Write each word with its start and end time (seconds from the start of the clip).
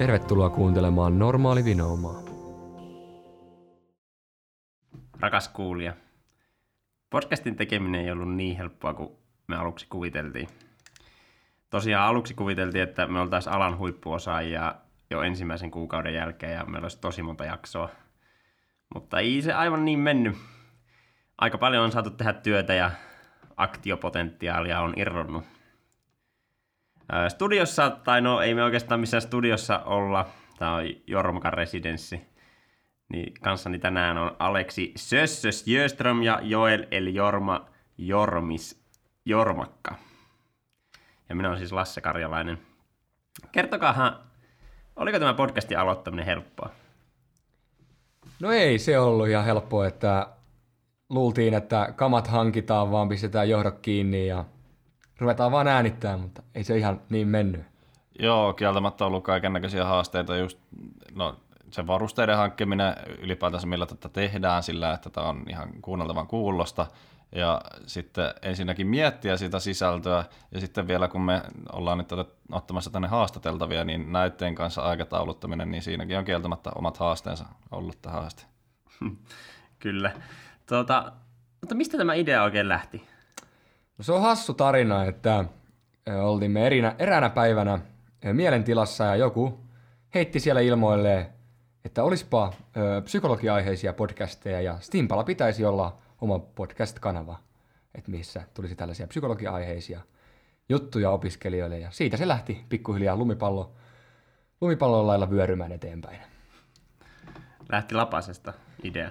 Tervetuloa 0.00 0.50
kuuntelemaan 0.50 1.18
Normaali 1.18 1.64
Vinoumaa. 1.64 2.22
Rakas 5.20 5.48
kuulija, 5.48 5.94
podcastin 7.10 7.56
tekeminen 7.56 8.00
ei 8.00 8.10
ollut 8.10 8.34
niin 8.34 8.56
helppoa 8.56 8.94
kuin 8.94 9.10
me 9.46 9.56
aluksi 9.56 9.86
kuviteltiin. 9.88 10.48
Tosiaan 11.70 12.08
aluksi 12.08 12.34
kuviteltiin, 12.34 12.82
että 12.82 13.06
me 13.06 13.20
oltaisiin 13.20 13.52
alan 13.52 13.78
huippuosaajia 13.78 14.74
jo 15.10 15.22
ensimmäisen 15.22 15.70
kuukauden 15.70 16.14
jälkeen 16.14 16.52
ja 16.52 16.64
meillä 16.64 16.84
olisi 16.84 17.00
tosi 17.00 17.22
monta 17.22 17.44
jaksoa. 17.44 17.88
Mutta 18.94 19.18
ei 19.18 19.42
se 19.42 19.52
aivan 19.52 19.84
niin 19.84 19.98
mennyt. 19.98 20.36
Aika 21.38 21.58
paljon 21.58 21.84
on 21.84 21.92
saatu 21.92 22.10
tehdä 22.10 22.32
työtä 22.32 22.74
ja 22.74 22.90
aktiopotentiaalia 23.56 24.80
on 24.80 24.94
irronnut. 24.96 25.59
Studiossa, 27.28 27.90
tai 27.90 28.20
no 28.20 28.40
ei 28.40 28.54
me 28.54 28.64
oikeastaan 28.64 29.00
missään 29.00 29.22
studiossa 29.22 29.78
olla, 29.78 30.26
tämä 30.58 30.74
on 30.74 30.82
Jormakan 31.06 31.52
residenssi, 31.52 32.20
niin 33.08 33.34
kanssani 33.40 33.78
tänään 33.78 34.18
on 34.18 34.36
Aleksi 34.38 34.92
Sössös 34.96 35.66
Jöström 35.66 36.22
ja 36.22 36.40
Joel 36.42 36.86
eli 36.90 37.14
Jorma 37.14 37.66
Jormis 37.98 38.84
Jormakka. 39.24 39.94
Ja 41.28 41.34
minä 41.34 41.48
olen 41.48 41.58
siis 41.58 41.72
Lasse 41.72 42.00
Karjalainen. 42.00 42.58
Kertokaahan, 43.52 44.16
oliko 44.96 45.18
tämä 45.18 45.34
podcastin 45.34 45.78
aloittaminen 45.78 46.26
helppoa? 46.26 46.70
No 48.40 48.52
ei 48.52 48.78
se 48.78 48.98
ollut 48.98 49.28
ihan 49.28 49.44
helppoa, 49.44 49.86
että 49.86 50.26
luultiin, 51.08 51.54
että 51.54 51.92
kamat 51.96 52.26
hankitaan, 52.26 52.90
vaan 52.90 53.08
pistetään 53.08 53.48
johdot 53.48 53.78
kiinni 53.78 54.26
ja 54.26 54.44
ruvetaan 55.20 55.52
vaan 55.52 55.68
äänittää, 55.68 56.16
mutta 56.16 56.42
ei 56.54 56.64
se 56.64 56.78
ihan 56.78 57.00
niin 57.10 57.28
mennyt. 57.28 57.62
Joo, 58.18 58.52
kieltämättä 58.52 59.04
on 59.04 59.08
ollut 59.08 59.24
kaiken 59.24 59.52
näköisiä 59.52 59.84
haasteita, 59.84 60.36
just 60.36 60.58
no, 61.14 61.36
se 61.70 61.86
varusteiden 61.86 62.36
hankkiminen 62.36 62.94
ylipäätänsä, 63.18 63.66
millä 63.66 63.86
tätä 63.86 64.08
tehdään 64.08 64.62
sillä, 64.62 64.92
että 64.92 65.10
tämä 65.10 65.28
on 65.28 65.44
ihan 65.48 65.68
kuunneltavan 65.82 66.26
kuulosta, 66.26 66.86
ja 67.32 67.60
sitten 67.86 68.34
ensinnäkin 68.42 68.86
miettiä 68.86 69.36
sitä 69.36 69.60
sisältöä, 69.60 70.24
ja 70.52 70.60
sitten 70.60 70.88
vielä 70.88 71.08
kun 71.08 71.20
me 71.20 71.42
ollaan 71.72 71.98
nyt 71.98 72.08
ottamassa 72.52 72.90
tänne 72.90 73.08
haastateltavia, 73.08 73.84
niin 73.84 74.12
näytteen 74.12 74.54
kanssa 74.54 74.82
aikatauluttaminen, 74.82 75.70
niin 75.70 75.82
siinäkin 75.82 76.18
on 76.18 76.24
kieltämättä 76.24 76.70
omat 76.74 76.96
haasteensa 76.96 77.44
ollut 77.70 78.02
tähän 78.02 78.24
asti. 78.24 78.46
Kyllä. 79.78 80.12
Tuota, 80.66 81.12
mutta 81.60 81.74
mistä 81.74 81.98
tämä 81.98 82.14
idea 82.14 82.42
oikein 82.42 82.68
lähti? 82.68 83.09
No 84.00 84.04
se 84.04 84.12
on 84.12 84.22
hassu 84.22 84.54
tarina, 84.54 85.04
että 85.04 85.44
oltiin 86.22 86.50
me 86.50 86.66
erinä, 86.66 86.94
eräänä 86.98 87.30
päivänä 87.30 87.78
mielentilassa 88.32 89.04
ja 89.04 89.16
joku 89.16 89.60
heitti 90.14 90.40
siellä 90.40 90.60
ilmoille, 90.60 91.30
että 91.84 92.04
olisipa 92.04 92.52
ö, 92.76 93.02
psykologiaiheisia 93.02 93.92
podcasteja 93.92 94.60
ja 94.60 94.76
Stimpala 94.80 95.24
pitäisi 95.24 95.64
olla 95.64 95.98
oma 96.20 96.38
podcast-kanava, 96.38 97.38
että 97.94 98.10
missä 98.10 98.42
tulisi 98.54 98.74
tällaisia 98.74 99.06
psykologiaiheisia 99.06 100.00
juttuja 100.68 101.10
opiskelijoille 101.10 101.78
ja 101.78 101.90
siitä 101.90 102.16
se 102.16 102.28
lähti 102.28 102.64
pikkuhiljaa 102.68 103.16
lumipallo, 103.16 103.72
lumipallon 104.60 105.06
lailla 105.06 105.30
vyörymään 105.30 105.72
eteenpäin. 105.72 106.20
Lähti 107.68 107.94
lapasesta 107.94 108.52
idea. 108.82 109.10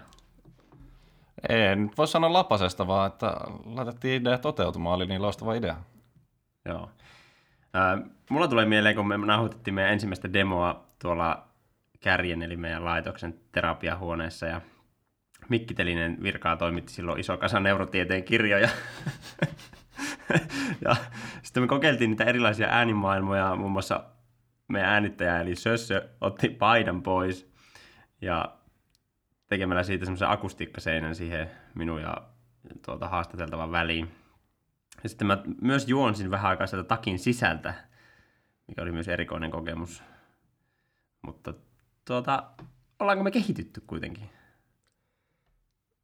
Nyt 1.76 1.98
voi 1.98 2.08
sanoa 2.08 2.34
lapasesta, 2.34 2.88
vaan 2.88 3.08
että 3.08 3.34
laitettiin 3.66 4.22
idea 4.22 4.38
toteutumaan, 4.38 4.95
oli 4.95 5.06
niin 5.06 5.22
loistava 5.22 5.54
idea. 5.54 5.76
Joo. 6.66 6.90
Äh, 7.76 8.09
mulla 8.30 8.48
tulee 8.48 8.66
mieleen, 8.66 8.96
kun 8.96 9.08
me 9.08 9.18
nauhoitettiin 9.18 9.74
meidän 9.74 9.94
ensimmäistä 9.94 10.34
demoa 10.34 10.86
tuolla 11.02 11.47
Kärjen, 12.00 12.41
eli 12.41 12.58
meidän 12.58 12.86
laitoksen 12.86 13.40
terapiahuoneessa, 13.52 14.46
ja 14.46 14.62
Mikkitelinen 15.50 16.18
virkaa 16.24 16.56
toimitti 16.56 16.94
silloin 16.94 17.19
iso 17.19 17.38
kasa 17.38 17.59
neurotieteen 17.59 18.24
kirjoja. 18.24 18.69
ja 20.86 20.96
sitten 21.44 21.63
me 21.63 21.68
kokeiltiin 21.68 22.09
niitä 22.09 22.24
erilaisia 22.24 22.68
äänimaailmoja, 22.68 23.56
muun 23.56 23.72
muassa 23.72 24.03
meidän 24.68 24.90
äänittäjä, 24.90 25.42
eli 25.42 25.56
Sössö, 25.56 26.09
otti 26.22 26.50
paidan 26.50 27.03
pois, 27.03 27.52
ja 28.22 28.52
tekemällä 29.50 29.84
siitä 29.84 30.06
semmoisen 30.06 30.30
akustiikkaseinän 30.30 31.16
siihen 31.16 31.52
minun 31.76 32.02
ja 32.02 32.18
tuota 32.86 33.08
haastateltavan 33.08 33.72
väliin. 33.72 34.12
Ja 35.04 35.10
sitten 35.10 35.28
mä 35.28 35.44
myös 35.62 35.88
juonsin 35.88 36.32
vähän 36.32 36.50
aikaa 36.50 36.68
sieltä 36.68 36.88
takin 36.88 37.20
sisältä, 37.20 37.74
mikä 38.68 38.82
oli 38.82 38.92
myös 38.92 39.08
erikoinen 39.08 39.52
kokemus. 39.52 40.04
Mutta 41.22 41.54
tuota, 42.06 42.44
ollaanko 43.00 43.24
me 43.24 43.32
kehitytty 43.32 43.82
kuitenkin? 43.88 44.30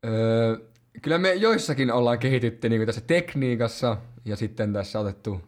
Öö, 0.06 0.58
kyllä 1.02 1.18
me 1.18 1.34
joissakin 1.34 1.92
ollaan 1.92 2.20
kehitytty 2.20 2.70
niin 2.70 2.86
tässä 2.86 3.02
tekniikassa 3.02 3.98
ja 4.26 4.36
sitten 4.36 4.74
tässä 4.74 5.00
otettu 5.00 5.42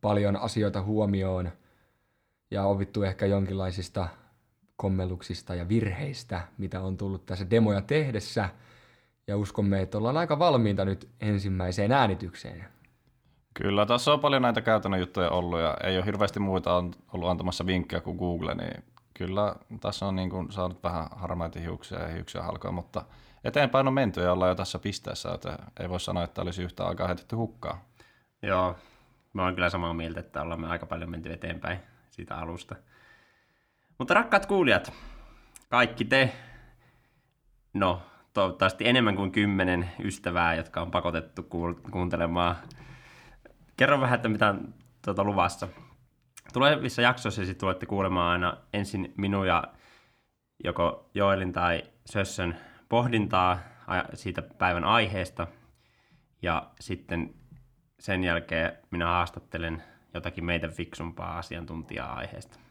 paljon 0.00 0.36
asioita 0.36 0.82
huomioon 0.82 1.50
ja 2.50 2.64
opittu 2.64 3.02
ehkä 3.02 3.26
jonkinlaisista 3.26 4.08
kommelluksista 4.80 5.54
ja 5.54 5.68
virheistä, 5.68 6.40
mitä 6.58 6.80
on 6.80 6.96
tullut 6.96 7.26
tässä 7.26 7.50
demoja 7.50 7.80
tehdessä. 7.80 8.48
Ja 9.26 9.36
uskomme, 9.36 9.82
että 9.82 9.98
ollaan 9.98 10.16
aika 10.16 10.38
valmiita 10.38 10.84
nyt 10.84 11.08
ensimmäiseen 11.20 11.92
äänitykseen. 11.92 12.64
Kyllä, 13.54 13.86
tässä 13.86 14.12
on 14.12 14.20
paljon 14.20 14.42
näitä 14.42 14.60
käytännön 14.60 15.00
juttuja 15.00 15.30
ollut 15.30 15.60
ja 15.60 15.76
ei 15.84 15.96
ole 15.96 16.06
hirveästi 16.06 16.40
muita 16.40 16.74
ollut 17.12 17.28
antamassa 17.28 17.66
vinkkejä 17.66 18.00
kuin 18.00 18.16
Google, 18.16 18.54
niin 18.54 18.84
kyllä 19.14 19.54
tässä 19.80 20.06
on 20.06 20.16
niin 20.16 20.30
kuin 20.30 20.52
saanut 20.52 20.82
vähän 20.82 21.06
harmaita 21.10 21.60
hiuksia 21.60 21.98
ja 21.98 22.08
hiuksia 22.08 22.42
halkoa, 22.42 22.72
mutta 22.72 23.04
eteenpäin 23.44 23.88
on 23.88 23.94
menty 23.94 24.20
ja 24.20 24.32
ollaan 24.32 24.48
jo 24.48 24.54
tässä 24.54 24.78
pisteessä, 24.78 25.34
että 25.34 25.58
ei 25.80 25.88
voi 25.88 26.00
sanoa, 26.00 26.24
että 26.24 26.42
olisi 26.42 26.62
yhtä 26.62 26.86
aikaa 26.86 27.06
heitetty 27.06 27.36
hukkaa. 27.36 27.84
Joo, 28.42 28.76
mä 29.32 29.44
oon 29.44 29.54
kyllä 29.54 29.70
samaa 29.70 29.94
mieltä, 29.94 30.20
että 30.20 30.42
ollaan 30.42 30.60
me 30.60 30.68
aika 30.68 30.86
paljon 30.86 31.10
menty 31.10 31.32
eteenpäin 31.32 31.78
siitä 32.10 32.36
alusta. 32.36 32.76
Mutta 34.00 34.14
rakkaat 34.14 34.46
kuulijat, 34.46 34.92
kaikki 35.68 36.04
te, 36.04 36.32
no 37.74 38.02
toivottavasti 38.32 38.88
enemmän 38.88 39.16
kuin 39.16 39.32
kymmenen 39.32 39.90
ystävää, 40.04 40.54
jotka 40.54 40.80
on 40.80 40.90
pakotettu 40.90 41.42
kuuntelemaan. 41.90 42.56
Kerro 43.76 44.00
vähän, 44.00 44.16
että 44.16 44.28
mitä 44.28 44.48
on 44.48 44.74
tuota, 45.04 45.24
luvassa. 45.24 45.68
Tulevissa 46.52 47.02
jaksoissa 47.02 47.44
sitten 47.44 47.60
tulette 47.60 47.86
kuulemaan 47.86 48.32
aina 48.32 48.56
ensin 48.72 49.14
minun 49.16 49.46
ja 49.46 49.64
joko 50.64 51.10
Joelin 51.14 51.52
tai 51.52 51.82
Sössön 52.04 52.56
pohdintaa 52.88 53.58
siitä 54.14 54.42
päivän 54.42 54.84
aiheesta. 54.84 55.46
Ja 56.42 56.70
sitten 56.80 57.34
sen 57.98 58.24
jälkeen 58.24 58.72
minä 58.90 59.06
haastattelen 59.06 59.82
jotakin 60.14 60.44
meitä 60.44 60.68
fiksumpaa 60.68 61.38
asiantuntijaa 61.38 62.14
aiheesta. 62.14 62.69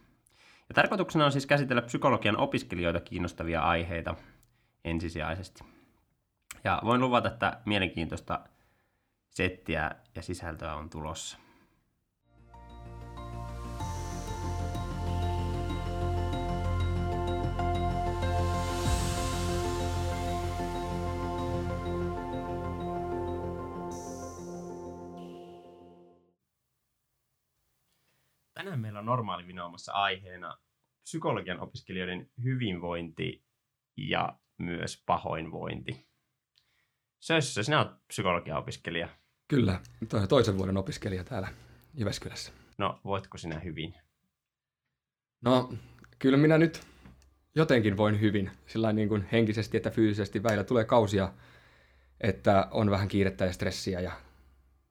Ja 0.70 0.76
tarkoituksena 0.76 1.26
on 1.26 1.32
siis 1.32 1.46
käsitellä 1.46 1.82
psykologian 1.82 2.38
opiskelijoita 2.38 3.00
kiinnostavia 3.00 3.62
aiheita 3.62 4.16
ensisijaisesti. 4.86 5.64
Ja 6.64 6.82
voin 6.86 7.02
luvata, 7.02 7.28
että 7.28 7.62
mielenkiintoista 7.66 8.40
settiä 9.30 9.92
ja 10.16 10.22
sisältöä 10.22 10.76
on 10.76 10.90
tulossa. 10.90 11.38
Tänään 29.10 29.18
meillä 29.18 29.18
on 29.18 29.18
normaali 29.18 29.48
vinoomassa 29.48 29.92
aiheena 29.92 30.58
psykologian 31.04 31.60
opiskelijoiden 31.60 32.30
hyvinvointi 32.44 33.44
ja 33.98 34.40
myös 34.58 35.04
pahoinvointi. 35.06 36.08
Sössö, 37.20 37.64
sinä 37.64 37.80
olet 37.80 37.92
psykologia-opiskelija. 38.08 39.10
Kyllä, 39.48 39.80
toisen 40.30 40.58
vuoden 40.58 40.78
opiskelija 40.78 41.24
täällä 41.24 41.48
Jyväskylässä. 41.94 42.52
No, 42.78 43.00
voitko 43.04 43.38
sinä 43.38 43.60
hyvin? 43.60 43.94
No, 45.42 45.74
kyllä 46.20 46.38
minä 46.38 46.58
nyt 46.58 46.82
jotenkin 47.56 47.98
voin 47.98 48.20
hyvin, 48.20 48.52
sillä 48.68 48.94
niin 48.94 49.10
kuin 49.10 49.28
henkisesti 49.32 49.78
että 49.78 49.90
fyysisesti. 49.90 50.44
Väillä 50.44 50.64
tulee 50.64 50.86
kausia, 50.86 51.34
että 52.22 52.68
on 52.72 52.92
vähän 52.92 53.08
kiirettä 53.08 53.46
ja 53.46 53.54
stressiä 53.54 54.02
ja 54.02 54.12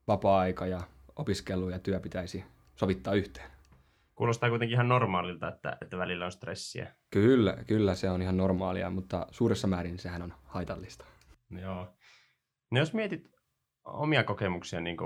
vapaa-aika 0.09 0.67
ja 0.67 0.81
opiskelu 1.17 1.69
ja 1.69 1.79
työ 1.79 2.01
pitäisi 2.01 2.45
sovittaa 2.77 3.15
yhteen. 3.15 3.58
Kuulostaa 4.19 4.49
kuitenkin 4.49 4.75
ihan 4.75 4.89
normaalilta, 4.89 5.49
että, 5.49 5.79
että 5.83 5.99
välillä 5.99 6.25
on 6.25 6.33
stressiä. 6.33 6.95
Kyllä, 7.11 7.57
kyllä 7.67 7.95
se 7.95 8.11
on 8.11 8.23
ihan 8.23 8.37
normaalia, 8.37 8.91
mutta 8.91 9.27
suuressa 9.31 9.67
määrin 9.67 9.99
sehän 9.99 10.23
on 10.23 10.35
haitallista. 10.45 11.05
Joo. 11.51 11.89
No 12.71 12.79
jos 12.79 12.95
mietit 12.95 13.31
omia 13.85 14.25
kokemuksia 14.25 14.81
niin 14.81 14.97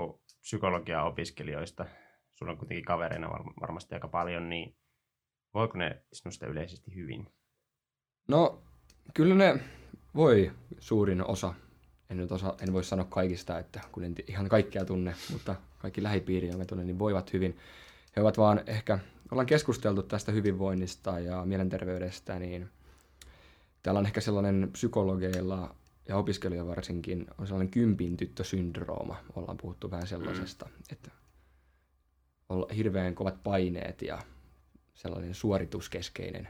psykologia-opiskelijoista, 0.41 1.85
sulla 2.31 2.51
on 2.51 2.57
kuitenkin 2.57 2.85
kavereina 2.85 3.29
varmasti 3.61 3.95
aika 3.95 4.07
paljon, 4.07 4.49
niin 4.49 4.75
voiko 5.53 5.77
ne 5.77 6.03
sinusta 6.13 6.47
yleisesti 6.47 6.95
hyvin? 6.95 7.27
No, 8.27 8.63
kyllä 9.13 9.35
ne 9.35 9.59
voi 10.15 10.51
suurin 10.79 11.27
osa. 11.27 11.53
En 12.09 12.17
nyt 12.17 12.31
osa, 12.31 12.55
en 12.61 12.73
voi 12.73 12.83
sanoa 12.83 13.05
kaikista, 13.05 13.59
että 13.59 13.81
kun 13.91 14.03
en 14.03 14.15
ihan 14.27 14.49
kaikkea 14.49 14.85
tunne, 14.85 15.15
mutta 15.31 15.55
kaikki 15.77 16.03
lähipiiri, 16.03 16.47
jonka 16.47 16.65
tunnen, 16.65 16.87
niin 16.87 16.99
voivat 16.99 17.33
hyvin. 17.33 17.57
He 18.15 18.21
ovat 18.21 18.37
vaan 18.37 18.61
ehkä, 18.67 18.99
ollaan 19.31 19.45
keskusteltu 19.45 20.03
tästä 20.03 20.31
hyvinvoinnista 20.31 21.19
ja 21.19 21.45
mielenterveydestä, 21.45 22.39
niin 22.39 22.69
täällä 23.83 23.99
on 23.99 24.05
ehkä 24.05 24.21
sellainen 24.21 24.69
psykologeilla 24.71 25.75
ja 26.07 26.17
opiskelijoilla 26.17 26.69
varsinkin 26.69 27.25
on 27.37 27.47
sellainen 27.47 27.71
kympin 27.71 28.17
tyttösyndrooma. 28.17 29.15
Ollaan 29.35 29.57
puhuttu 29.57 29.91
vähän 29.91 30.07
sellaisesta, 30.07 30.65
mm. 30.65 30.71
että 30.91 31.11
on 32.49 32.65
hirveän 32.75 33.15
kovat 33.15 33.43
paineet 33.43 34.01
ja 34.01 34.19
sellainen 34.93 35.35
suorituskeskeinen 35.35 36.47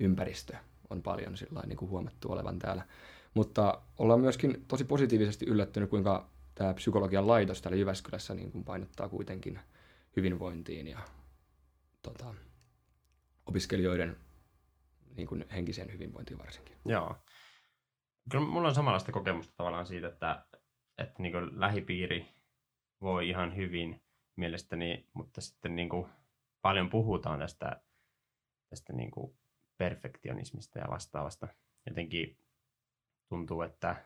ympäristö 0.00 0.56
on 0.90 1.02
paljon 1.02 1.36
sillä 1.36 1.62
niin 1.66 1.76
kuin 1.76 1.90
huomattu 1.90 2.32
olevan 2.32 2.58
täällä. 2.58 2.86
Mutta 3.34 3.82
ollaan 3.98 4.20
myöskin 4.20 4.64
tosi 4.68 4.84
positiivisesti 4.84 5.46
yllättynyt, 5.46 5.90
kuinka 5.90 6.28
tämä 6.54 6.74
psykologian 6.74 7.26
laitos 7.26 7.62
täällä 7.62 7.78
Jyväskylässä 7.78 8.34
niin 8.34 8.52
kuin 8.52 8.64
painottaa 8.64 9.08
kuitenkin 9.08 9.60
hyvinvointiin 10.16 10.86
ja 10.86 10.98
tota, 12.02 12.34
opiskelijoiden 13.46 14.16
niin 15.16 15.28
kuin 15.28 15.44
henkiseen 15.52 15.92
hyvinvointiin 15.92 16.38
varsinkin. 16.38 16.76
Joo. 16.84 17.16
Kyllä 18.30 18.44
mulla 18.44 18.68
on 18.68 18.74
samanlaista 18.74 19.12
kokemusta 19.12 19.54
tavallaan 19.56 19.86
siitä, 19.86 20.08
että, 20.08 20.46
että 20.98 21.22
niin 21.22 21.32
kuin 21.32 21.60
lähipiiri 21.60 22.26
voi 23.00 23.28
ihan 23.28 23.56
hyvin 23.56 24.02
mielestäni, 24.36 25.08
mutta 25.12 25.40
sitten 25.40 25.76
niin 25.76 25.88
kuin 25.88 26.06
paljon 26.62 26.90
puhutaan 26.90 27.38
tästä, 27.38 27.82
tästä 28.68 28.92
niin 28.92 29.10
kuin 29.10 29.36
perfektionismista 29.78 30.78
ja 30.78 30.90
vastaavasta. 30.90 31.48
Jotenkin 31.86 32.38
tuntuu, 33.28 33.62
että, 33.62 33.96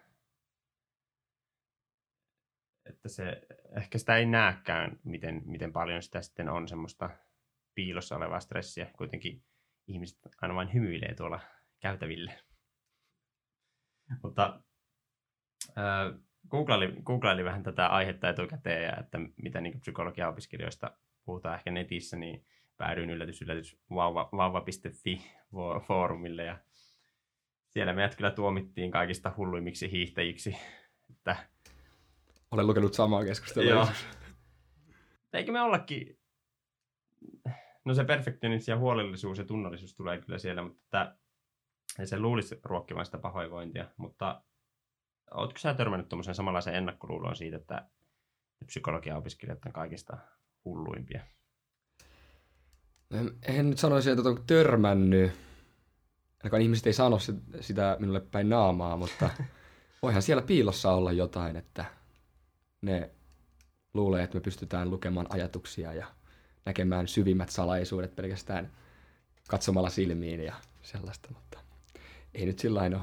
että 2.89 3.09
se, 3.09 3.43
ehkä 3.77 3.99
sitä 3.99 4.17
ei 4.17 4.27
näekään, 4.27 4.99
miten, 5.05 5.43
miten 5.45 5.73
paljon 5.73 6.03
sitä 6.03 6.23
sitten 6.23 6.49
on 6.49 6.69
semmoista 6.69 7.11
piilossa 7.75 8.17
olevaa 8.17 8.41
stressiä. 8.41 8.87
Kuitenkin 8.97 9.45
ihmiset 9.87 10.19
aina 10.43 10.55
vain 10.55 10.73
hymyilee 10.75 11.15
tuolla 11.15 11.41
käytäville. 11.81 12.39
Mutta 14.23 14.63
äh, 15.69 16.21
googlaili, 16.49 16.93
googlaili 17.03 17.45
vähän 17.45 17.63
tätä 17.63 17.87
aihetta 17.87 18.29
etukäteen 18.29 18.85
ja 18.85 18.97
että 18.97 19.19
mitä 19.43 19.61
niin 19.61 19.81
psykologia-opiskelijoista 19.81 20.91
puhutaan 21.25 21.55
ehkä 21.55 21.71
netissä, 21.71 22.17
niin 22.17 22.47
päädyin 22.77 23.11
yllätys, 23.11 23.43
yllätys 23.43 23.81
vauva, 23.91 24.29
vauva.fi 24.33 25.31
foorumille 25.87 26.45
ja 26.45 26.59
siellä 27.69 27.93
meidät 27.93 28.17
kyllä 28.17 28.31
tuomittiin 28.31 28.91
kaikista 28.91 29.35
hulluimmiksi 29.37 29.91
hiihtäjiksi. 29.91 30.57
Että... 31.11 31.37
Olen 32.51 32.67
lukenut 32.67 32.95
samaa 32.95 33.25
keskustelua. 33.25 33.71
Joo. 33.71 33.89
Eikö 35.33 35.53
me 35.53 35.61
ollakin... 35.61 36.19
No 37.85 37.95
se 37.95 38.05
perfektionismi 38.05 38.73
ja 38.73 38.79
huolellisuus 38.79 39.39
ja 39.39 39.45
tunnollisuus 39.45 39.95
tulee 39.95 40.21
kyllä 40.21 40.39
siellä, 40.39 40.63
mutta 40.63 41.15
ei 41.99 42.07
se 42.07 42.19
luulisi 42.19 42.61
ruokkivan 42.65 43.05
sitä 43.05 43.19
pahoinvointia, 43.19 43.87
mutta 43.97 44.43
oletko 45.31 45.59
sä 45.59 45.75
törmännyt 45.75 46.09
tuommoisen 46.09 46.35
samanlaisen 46.35 46.75
ennakkoluuloon 46.75 47.37
siitä, 47.37 47.57
että 47.57 47.89
psykologia-opiskelijat 48.67 49.67
on 49.67 49.73
kaikista 49.73 50.19
hulluimpia? 50.65 51.23
En, 53.11 53.31
en 53.43 53.71
nyt 53.71 53.79
sanoisi, 53.79 54.11
että 54.11 54.29
on 54.29 54.45
törmännyt. 54.47 55.33
Ainakaan 56.43 56.63
ihmiset 56.63 56.87
ei 56.87 56.93
sano 56.93 57.19
sitä 57.61 57.97
minulle 58.01 58.21
päin 58.21 58.49
naamaa, 58.49 58.97
mutta 58.97 59.31
voihan 60.03 60.23
siellä 60.23 60.43
piilossa 60.43 60.93
olla 60.93 61.13
jotain, 61.13 61.57
että 61.57 61.85
ne 62.83 63.11
luulee, 63.95 64.23
että 64.23 64.37
me 64.37 64.41
pystytään 64.41 64.91
lukemaan 64.91 65.27
ajatuksia 65.31 65.93
ja 65.93 66.07
näkemään 66.65 67.09
syvimmät 67.09 67.49
salaisuudet 67.49 68.17
pelkästään 68.17 68.73
katsomalla 69.49 69.91
silmiin 69.91 70.41
ja 70.41 70.55
sellaista, 70.83 71.29
mutta 71.35 71.61
ei 72.35 72.47
nyt 72.47 72.59
sillä 72.59 72.81
ole 72.81 73.01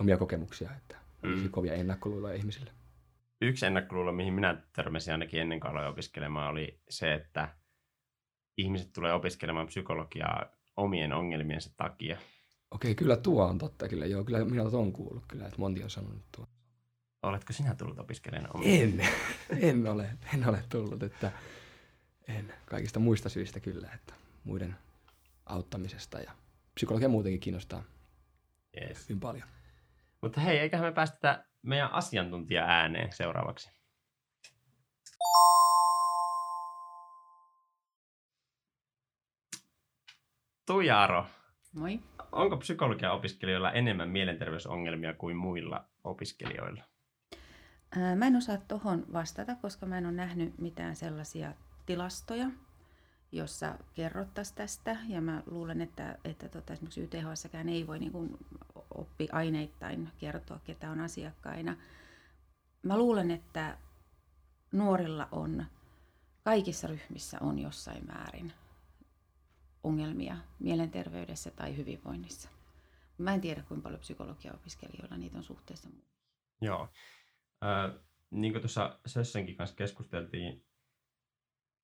omia 0.00 0.16
kokemuksia, 0.16 0.70
että 0.76 0.96
olisi 1.22 1.42
mm. 1.42 1.50
kovia 1.50 1.74
ennakkoluuloja 1.74 2.34
ihmisille. 2.34 2.70
Yksi 3.40 3.66
ennakkoluulo, 3.66 4.12
mihin 4.12 4.34
minä 4.34 4.62
törmäsin 4.72 5.12
ainakin 5.12 5.40
ennen 5.40 5.60
kuin 5.60 5.70
aloin 5.70 5.88
opiskelemaan, 5.88 6.50
oli 6.50 6.80
se, 6.88 7.14
että 7.14 7.48
ihmiset 8.56 8.92
tulee 8.92 9.12
opiskelemaan 9.12 9.66
psykologiaa 9.66 10.46
omien 10.76 11.12
ongelmiensa 11.12 11.70
takia. 11.76 12.18
Okei, 12.70 12.94
kyllä 12.94 13.16
tuo 13.16 13.44
on 13.44 13.58
totta 13.58 13.88
kyllä. 13.88 14.06
Joo, 14.06 14.24
kyllä 14.24 14.44
minä 14.44 14.62
olen 14.62 14.92
kuullut 14.92 15.24
kyllä, 15.28 15.46
että 15.46 15.58
Monti 15.58 15.82
on 15.82 15.90
sanonut 15.90 16.24
tuo. 16.36 16.48
Oletko 17.24 17.52
sinä 17.52 17.74
tullut 17.74 17.98
opiskelemaan 17.98 18.56
omia? 18.56 18.82
En, 18.82 19.00
en 19.70 19.86
ole, 19.86 20.10
en 20.34 20.48
ole 20.48 20.64
tullut, 20.68 21.02
että 21.02 21.32
en. 22.28 22.54
Kaikista 22.66 23.00
muista 23.00 23.28
syistä 23.28 23.60
kyllä, 23.60 23.88
että 23.94 24.14
muiden 24.44 24.76
auttamisesta 25.46 26.18
ja 26.18 26.32
psykologia 26.74 27.08
muutenkin 27.08 27.40
kiinnostaa 27.40 27.82
yes. 28.82 29.08
hyvin 29.08 29.20
paljon. 29.20 29.48
Mutta 30.22 30.40
hei, 30.40 30.58
eiköhän 30.58 30.86
me 30.86 30.92
päästä 30.92 31.44
meidän 31.62 31.92
asiantuntija 31.92 32.64
ääneen 32.64 33.12
seuraavaksi. 33.12 33.70
Tujaro. 40.66 41.26
Moi. 41.72 42.00
Onko 42.32 42.56
psykologian 42.56 43.12
opiskelijoilla 43.12 43.72
enemmän 43.72 44.08
mielenterveysongelmia 44.08 45.14
kuin 45.14 45.36
muilla 45.36 45.84
opiskelijoilla? 46.04 46.93
Mä 48.16 48.26
en 48.26 48.36
osaa 48.36 48.56
tuohon 48.56 49.06
vastata, 49.12 49.54
koska 49.54 49.86
mä 49.86 49.98
en 49.98 50.06
ole 50.06 50.12
nähnyt 50.12 50.58
mitään 50.58 50.96
sellaisia 50.96 51.54
tilastoja, 51.86 52.50
jossa 53.32 53.78
kerrottaisiin 53.94 54.56
tästä. 54.56 54.96
Ja 55.08 55.20
mä 55.20 55.42
luulen, 55.46 55.80
että, 55.80 56.18
että 56.24 56.48
tota, 56.48 56.72
esimerkiksi 56.72 57.00
YTHSkään 57.00 57.68
ei 57.68 57.86
voi 57.86 57.98
niin 57.98 58.12
kuin 58.12 58.38
oppiaineittain 58.94 60.10
kertoa, 60.18 60.60
ketä 60.64 60.90
on 60.90 61.00
asiakkaina. 61.00 61.76
Mä 62.82 62.98
luulen, 62.98 63.30
että 63.30 63.78
nuorilla 64.72 65.28
on, 65.32 65.66
kaikissa 66.44 66.86
ryhmissä 66.86 67.38
on 67.40 67.58
jossain 67.58 68.06
määrin 68.06 68.52
ongelmia 69.84 70.36
mielenterveydessä 70.58 71.50
tai 71.50 71.76
hyvinvoinnissa. 71.76 72.48
Mä 73.18 73.34
en 73.34 73.40
tiedä, 73.40 73.62
kuinka 73.62 73.82
paljon 73.82 74.00
psykologia-opiskelijoilla 74.00 75.16
niitä 75.16 75.38
on 75.38 75.44
suhteessa 75.44 75.88
muuhun. 75.88 76.08
Joo. 76.60 76.88
Äh, 77.62 78.00
niin 78.30 78.52
kuin 78.52 78.62
tuossa 78.62 78.98
Sössenkin 79.06 79.56
kanssa 79.56 79.76
keskusteltiin, 79.76 80.64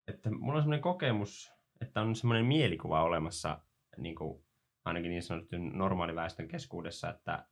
että 0.08 0.30
mulla 0.30 0.56
on 0.56 0.62
sellainen 0.62 0.82
kokemus, 0.82 1.52
että 1.80 2.00
on 2.00 2.16
semmoinen 2.16 2.46
mielikuva 2.46 3.02
olemassa 3.02 3.60
niin 3.96 4.14
kuin 4.14 4.44
ainakin 4.84 5.10
niin 5.10 5.22
sanottu 5.22 5.56
normaaliväestön 5.58 6.48
keskuudessa, 6.48 7.10
että, 7.10 7.48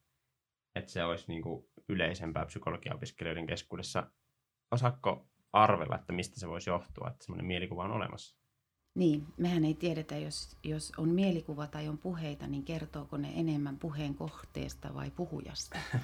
että 0.74 0.90
se 0.90 1.04
olisi 1.04 1.24
niin 1.28 1.42
kuin 1.42 1.64
yleisempää 1.88 2.46
psykologiaopiskelijoiden 2.46 3.46
keskuudessa. 3.46 4.10
Osaatko 4.70 5.28
arvella, 5.52 5.96
että 5.96 6.12
mistä 6.12 6.40
se 6.40 6.48
voisi 6.48 6.70
johtua, 6.70 7.08
että 7.08 7.24
semmoinen 7.24 7.46
mielikuva 7.46 7.84
on 7.84 7.90
olemassa? 7.90 8.38
Niin, 8.94 9.26
mehän 9.36 9.64
ei 9.64 9.74
tiedetä, 9.74 10.16
jos, 10.18 10.56
jos 10.64 10.92
on 10.96 11.08
mielikuva 11.08 11.66
tai 11.66 11.88
on 11.88 11.98
puheita, 11.98 12.46
niin 12.46 12.64
kertooko 12.64 13.16
ne 13.16 13.32
enemmän 13.36 13.78
puheen 13.78 14.14
kohteesta 14.14 14.94
vai 14.94 15.10
puhujasta. 15.10 15.78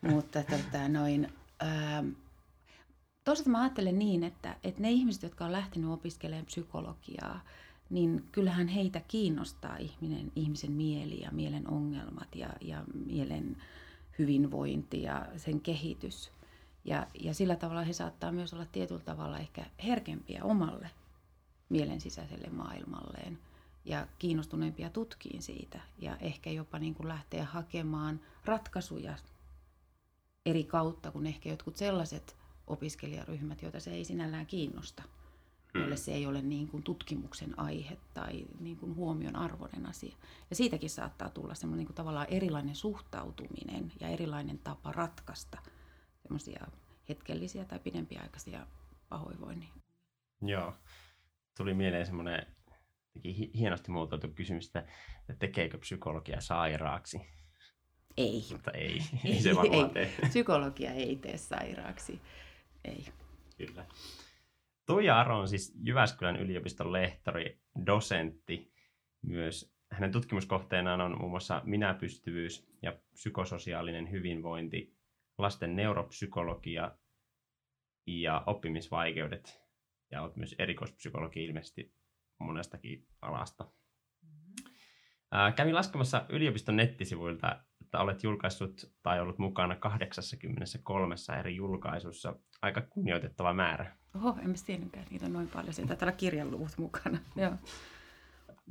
Mutta 0.00 0.42
tota, 0.42 0.88
noin, 0.88 1.32
ää, 1.60 2.04
toisaalta 3.24 3.50
mä 3.50 3.62
ajattelen 3.62 3.98
niin, 3.98 4.24
että, 4.24 4.56
että 4.64 4.82
ne 4.82 4.90
ihmiset, 4.90 5.22
jotka 5.22 5.44
on 5.44 5.52
lähtenyt 5.52 5.90
opiskelemaan 5.90 6.46
psykologiaa, 6.46 7.40
niin 7.90 8.28
kyllähän 8.32 8.68
heitä 8.68 9.00
kiinnostaa 9.08 9.76
ihminen, 9.76 10.32
ihmisen 10.36 10.72
mieli 10.72 11.20
ja 11.20 11.30
mielen 11.30 11.70
ongelmat 11.70 12.34
ja, 12.34 12.50
ja 12.60 12.84
mielen 13.06 13.56
hyvinvointi 14.18 15.02
ja 15.02 15.26
sen 15.36 15.60
kehitys. 15.60 16.30
Ja, 16.84 17.06
ja 17.20 17.34
sillä 17.34 17.56
tavalla 17.56 17.82
he 17.82 17.92
saattaa 17.92 18.32
myös 18.32 18.54
olla 18.54 18.66
tietyllä 18.72 19.00
tavalla 19.00 19.38
ehkä 19.38 19.64
herkempiä 19.84 20.44
omalle 20.44 20.90
mielen 21.68 22.00
sisäiselle 22.00 22.48
maailmalleen 22.50 23.38
ja 23.84 24.06
kiinnostuneempia 24.18 24.90
tutkiin 24.90 25.42
siitä 25.42 25.80
ja 25.98 26.16
ehkä 26.16 26.50
jopa 26.50 26.78
niin 26.78 26.94
kuin 26.94 27.08
lähteä 27.08 27.44
hakemaan 27.44 28.20
ratkaisuja 28.44 29.14
eri 30.50 30.64
kautta 30.64 31.10
kuin 31.10 31.26
ehkä 31.26 31.48
jotkut 31.48 31.76
sellaiset 31.76 32.36
opiskelijaryhmät, 32.66 33.62
joita 33.62 33.80
se 33.80 33.90
ei 33.90 34.04
sinällään 34.04 34.46
kiinnosta– 34.46 35.02
jolle 35.74 35.96
se 35.96 36.12
ei 36.12 36.26
ole 36.26 36.42
niin 36.42 36.68
kuin 36.68 36.82
tutkimuksen 36.82 37.58
aihe 37.58 37.96
tai 38.14 38.46
niin 38.60 38.76
kuin 38.76 38.94
huomion 38.94 39.36
arvoinen 39.36 39.86
asia. 39.86 40.16
Ja 40.50 40.56
siitäkin 40.56 40.90
saattaa 40.90 41.30
tulla 41.30 41.54
semmoinen 41.54 41.78
niin 41.78 41.86
kuin 41.86 41.96
tavallaan 41.96 42.26
erilainen 42.30 42.74
suhtautuminen 42.74 43.92
ja 44.00 44.08
erilainen 44.08 44.58
tapa 44.58 44.92
ratkaista 44.92 45.58
semmoisia 46.22 46.66
hetkellisiä 47.08 47.64
tai 47.64 47.78
pidempiaikaisia 47.78 48.66
pahoinvoinnin. 49.08 49.68
Joo. 50.42 50.74
Tuli 51.56 51.74
mieleen 51.74 52.06
semmoinen 52.06 52.46
hienosti 53.54 53.90
muotoiltu 53.90 54.28
kysymys, 54.28 54.66
että 54.66 54.84
tekeekö 55.38 55.78
psykologia 55.78 56.40
sairaaksi? 56.40 57.20
Ei. 58.18 58.44
Mutta 58.52 58.70
ei, 58.70 58.98
ei 59.24 59.40
se 59.40 59.56
varmaan 59.56 59.86
ei. 59.86 59.92
tee. 59.92 60.28
Psykologia 60.28 60.92
ei 60.92 61.16
tee 61.16 61.36
sairaaksi. 61.36 62.20
Ei. 62.84 63.04
Kyllä. 63.56 63.86
Tuija 64.86 65.20
Aro 65.20 65.38
on 65.38 65.48
siis 65.48 65.74
Jyväskylän 65.82 66.36
yliopiston 66.36 66.92
lehtori, 66.92 67.60
dosentti. 67.86 68.72
Myös 69.22 69.74
hänen 69.90 70.12
tutkimuskohteenaan 70.12 71.00
on 71.00 71.18
muun 71.18 71.30
muassa 71.30 71.62
minäpystyvyys 71.64 72.68
ja 72.82 72.92
psykososiaalinen 73.12 74.10
hyvinvointi, 74.10 74.96
lasten 75.38 75.76
neuropsykologia 75.76 76.98
ja 78.06 78.42
oppimisvaikeudet. 78.46 79.60
Ja 80.10 80.22
olet 80.22 80.36
myös 80.36 80.54
erikoispsykologi 80.58 81.44
ilmeisesti 81.44 81.94
monestakin 82.38 83.06
alasta. 83.22 83.70
Ää, 85.32 85.52
kävin 85.52 85.74
laskemassa 85.74 86.26
yliopiston 86.28 86.76
nettisivuilta, 86.76 87.64
että 87.88 88.00
olet 88.00 88.22
julkaissut 88.22 88.92
tai 89.02 89.20
ollut 89.20 89.38
mukana 89.38 89.76
83 89.76 91.14
eri 91.38 91.56
julkaisussa. 91.56 92.36
Aika 92.62 92.80
kunnioitettava 92.80 93.52
määrä. 93.52 93.96
Oho, 94.16 94.36
en 94.42 94.48
mä 94.50 94.54
tiennytkään, 94.66 95.06
niitä 95.10 95.26
on 95.26 95.32
noin 95.32 95.48
paljon. 95.48 95.74
Sieltä 95.74 95.96
täällä 95.96 96.12
kirjanluvut 96.12 96.78
mukana. 96.78 97.18
Joo. 97.36 97.52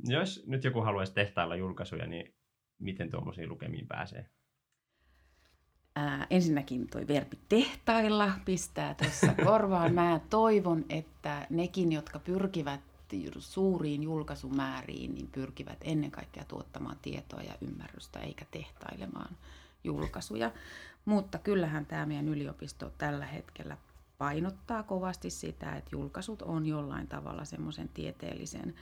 Jos 0.04 0.44
nyt 0.46 0.64
joku 0.64 0.80
haluaisi 0.80 1.14
tehtailla 1.14 1.56
julkaisuja, 1.56 2.06
niin 2.06 2.34
miten 2.78 3.10
tuommoisiin 3.10 3.48
lukemiin 3.48 3.86
pääsee? 3.86 4.26
Ää, 5.96 6.26
ensinnäkin 6.30 6.88
toi 6.88 7.08
verbi 7.08 7.38
tehtailla 7.48 8.30
pistää 8.44 8.94
tuossa 8.94 9.34
korvaan. 9.44 9.94
Mä 9.94 10.20
toivon, 10.30 10.84
että 10.88 11.46
nekin, 11.50 11.92
jotka 11.92 12.18
pyrkivät 12.18 12.80
suuriin 13.38 14.02
julkaisumääriin, 14.02 15.14
niin 15.14 15.28
pyrkivät 15.32 15.78
ennen 15.80 16.10
kaikkea 16.10 16.44
tuottamaan 16.44 16.98
tietoa 17.02 17.42
ja 17.42 17.54
ymmärrystä, 17.60 18.20
eikä 18.20 18.44
tehtailemaan 18.50 19.36
julkaisuja. 19.84 20.50
Mutta 21.04 21.38
kyllähän 21.38 21.86
tämä 21.86 22.06
meidän 22.06 22.28
yliopisto 22.28 22.92
tällä 22.98 23.26
hetkellä 23.26 23.76
painottaa 24.18 24.82
kovasti 24.82 25.30
sitä, 25.30 25.76
että 25.76 25.90
julkaisut 25.92 26.42
on 26.42 26.66
jollain 26.66 27.06
tavalla 27.06 27.44
semmoisen 27.44 27.88
tieteellisen 27.88 28.74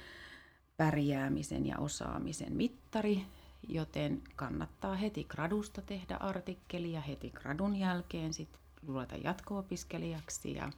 pärjäämisen 0.76 1.66
ja 1.66 1.78
osaamisen 1.78 2.52
mittari, 2.52 3.26
joten 3.68 4.22
kannattaa 4.36 4.94
heti 4.94 5.24
gradusta 5.24 5.82
tehdä 5.82 6.16
artikkeli 6.16 6.92
ja 6.92 7.00
heti 7.00 7.30
gradun 7.30 7.76
jälkeen 7.76 8.34
sitten 8.34 8.60
ruveta 8.86 9.16
jatko-opiskelijaksi 9.16 10.54
ja 10.54 10.72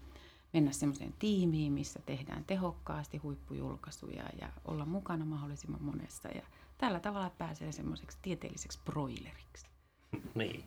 mennä 0.52 0.72
semmoiseen 0.72 1.14
tiimiin, 1.18 1.72
missä 1.72 2.00
tehdään 2.06 2.44
tehokkaasti 2.44 3.16
huippujulkaisuja 3.18 4.24
ja 4.40 4.48
olla 4.64 4.84
mukana 4.84 5.24
mahdollisimman 5.24 5.82
monessa. 5.82 6.28
Ja 6.28 6.42
tällä 6.78 7.00
tavalla 7.00 7.30
pääsee 7.30 7.72
semmoiseksi 7.72 8.18
tieteelliseksi 8.22 8.80
broileriksi. 8.84 9.66
Niin. 10.34 10.64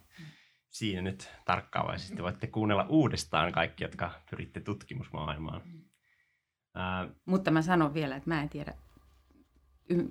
Siinä 0.70 1.02
nyt 1.02 1.30
tarkkaavaisesti 1.46 2.24
voitte 2.24 2.48
kuunnella 2.48 2.86
uudestaan 2.90 3.52
kaikki, 3.52 3.84
jotka 3.84 4.12
pyritte 4.30 4.60
tutkimusmaailmaan. 4.60 5.62
Mm. 5.66 5.82
Ää... 6.76 7.10
Mutta 7.26 7.52
mä 7.52 7.62
sanon 7.62 7.94
vielä, 7.94 8.16
että 8.16 8.30
mä 8.30 8.42
en 8.42 8.50
tiedä, 8.50 8.74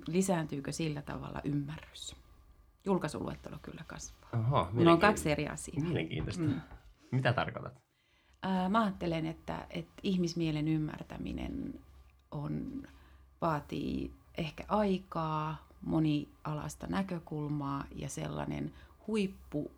lisääntyykö 0.07 0.71
sillä 0.71 1.01
tavalla 1.01 1.41
ymmärrys. 1.43 2.15
Julkaisuluettelo 2.85 3.57
kyllä 3.61 3.83
kasvaa. 3.87 4.29
Oho, 4.33 4.69
no 4.73 4.91
on 4.91 4.99
kaksi 4.99 5.31
eri 5.31 5.47
asiaa. 5.47 5.83
Mielenkiintoista. 5.83 6.43
Mm. 6.43 6.61
Mitä 7.11 7.33
tarkoitat? 7.33 7.90
Mä 8.69 8.81
ajattelen, 8.83 9.25
että, 9.25 9.67
että 9.69 9.93
ihmismielen 10.03 10.67
ymmärtäminen 10.67 11.79
on, 12.31 12.83
vaatii 13.41 14.11
ehkä 14.37 14.65
aikaa, 14.67 15.67
monialasta 15.81 16.87
näkökulmaa 16.87 17.85
ja 17.95 18.09
sellainen 18.09 18.73
huippu 19.07 19.71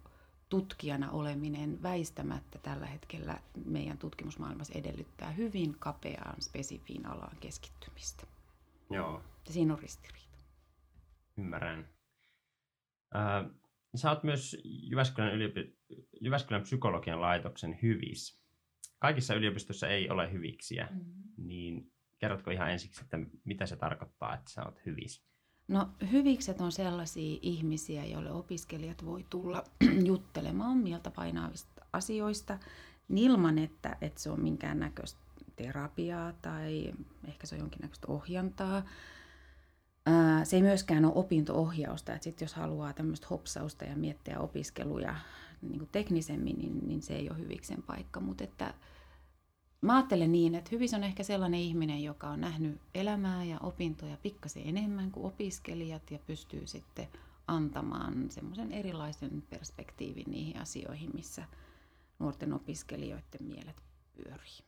tutkijana 0.50 1.12
oleminen 1.12 1.84
väistämättä 1.84 2.60
tällä 2.60 2.86
hetkellä 2.86 3.38
meidän 3.66 3.98
tutkimusmaailmassa 3.98 4.80
edellyttää 4.80 5.32
hyvin 5.32 5.76
kapeaan, 5.80 6.42
spesifiin 6.42 7.06
alaan 7.06 7.38
keskittymistä. 7.40 8.28
Joo. 8.90 9.22
Ja 9.48 9.54
siinä 9.54 9.74
on 9.74 9.80
ristiriita. 9.80 10.38
Ymmärrän. 11.38 11.90
Äh, 13.16 13.52
sä 13.96 14.10
oot 14.10 14.24
myös 14.24 14.58
Jyväskylän, 14.64 15.32
yliopi- 15.34 15.78
Jyväskylän 16.22 16.62
psykologian 16.62 17.22
laitoksen 17.22 17.80
hyvis 17.82 18.43
kaikissa 19.04 19.34
yliopistoissa 19.34 19.88
ei 19.88 20.10
ole 20.10 20.32
hyviksiä, 20.32 20.88
mm-hmm. 20.92 21.48
niin 21.48 21.92
kerrotko 22.20 22.52
ihan 22.52 22.72
ensiksi, 22.72 23.02
että 23.02 23.20
mitä 23.44 23.66
se 23.66 23.76
tarkoittaa, 23.76 24.34
että 24.34 24.52
sä 24.52 24.64
oot 24.66 24.86
hyvis? 24.86 25.24
No 25.68 25.90
hyvikset 26.12 26.62
on 26.62 26.72
sellaisia 26.72 27.40
ihmisiä, 27.42 28.06
joille 28.06 28.32
opiskelijat 28.32 29.06
voi 29.06 29.26
tulla 29.30 29.64
juttelemaan 30.10 30.78
mieltä 30.78 31.12
painavista 31.12 31.86
asioista 31.94 32.60
ilman, 33.16 33.58
että, 33.58 33.98
että 34.02 34.22
se 34.22 34.30
on 34.30 34.42
minkäännäköistä 34.42 35.20
terapiaa 35.56 36.34
tai 36.34 36.94
ehkä 37.28 37.48
se 37.48 37.56
on 37.56 37.62
jonkinnäköistä 37.62 38.08
ohjantaa. 38.08 38.84
Se 40.44 40.56
ei 40.56 40.62
myöskään 40.62 41.06
ole 41.06 41.14
opinto-ohjausta, 41.16 42.14
että 42.14 42.24
sit 42.24 42.42
jos 42.42 42.54
haluaa 42.54 42.94
tämmöistä 42.94 43.28
hopsausta 43.30 43.86
ja 43.86 43.96
miettiä 43.96 44.40
opiskeluja 44.40 45.16
niin 45.62 45.80
kuin 45.80 45.90
teknisemmin, 45.92 46.58
niin, 46.58 46.88
niin 46.88 47.02
se 47.02 47.16
ei 47.16 47.30
ole 47.30 47.40
hyviksen 47.40 47.84
paikka. 47.84 48.20
Mutta 48.20 48.44
että 48.44 48.74
mä 49.84 49.96
ajattelen 49.96 50.32
niin, 50.32 50.56
että 50.56 50.70
hyvis 50.72 50.94
on 50.94 51.04
ehkä 51.04 51.24
sellainen 51.24 51.60
ihminen, 51.60 52.04
joka 52.04 52.28
on 52.28 52.42
nähnyt 52.42 52.82
elämää 52.96 53.44
ja 53.44 53.58
opintoja 53.60 54.18
pikkasen 54.24 54.64
enemmän 54.66 55.12
kuin 55.12 55.26
opiskelijat 55.26 56.12
ja 56.12 56.20
pystyy 56.28 56.68
sitten 56.68 57.08
antamaan 57.48 58.32
semmoisen 58.32 58.72
erilaisen 58.72 59.44
perspektiivin 59.50 60.32
niihin 60.32 60.62
asioihin, 60.62 61.10
missä 61.14 61.44
nuorten 62.20 62.54
opiskelijoiden 62.54 63.44
mielet 63.44 63.84
pyörii. 64.16 64.60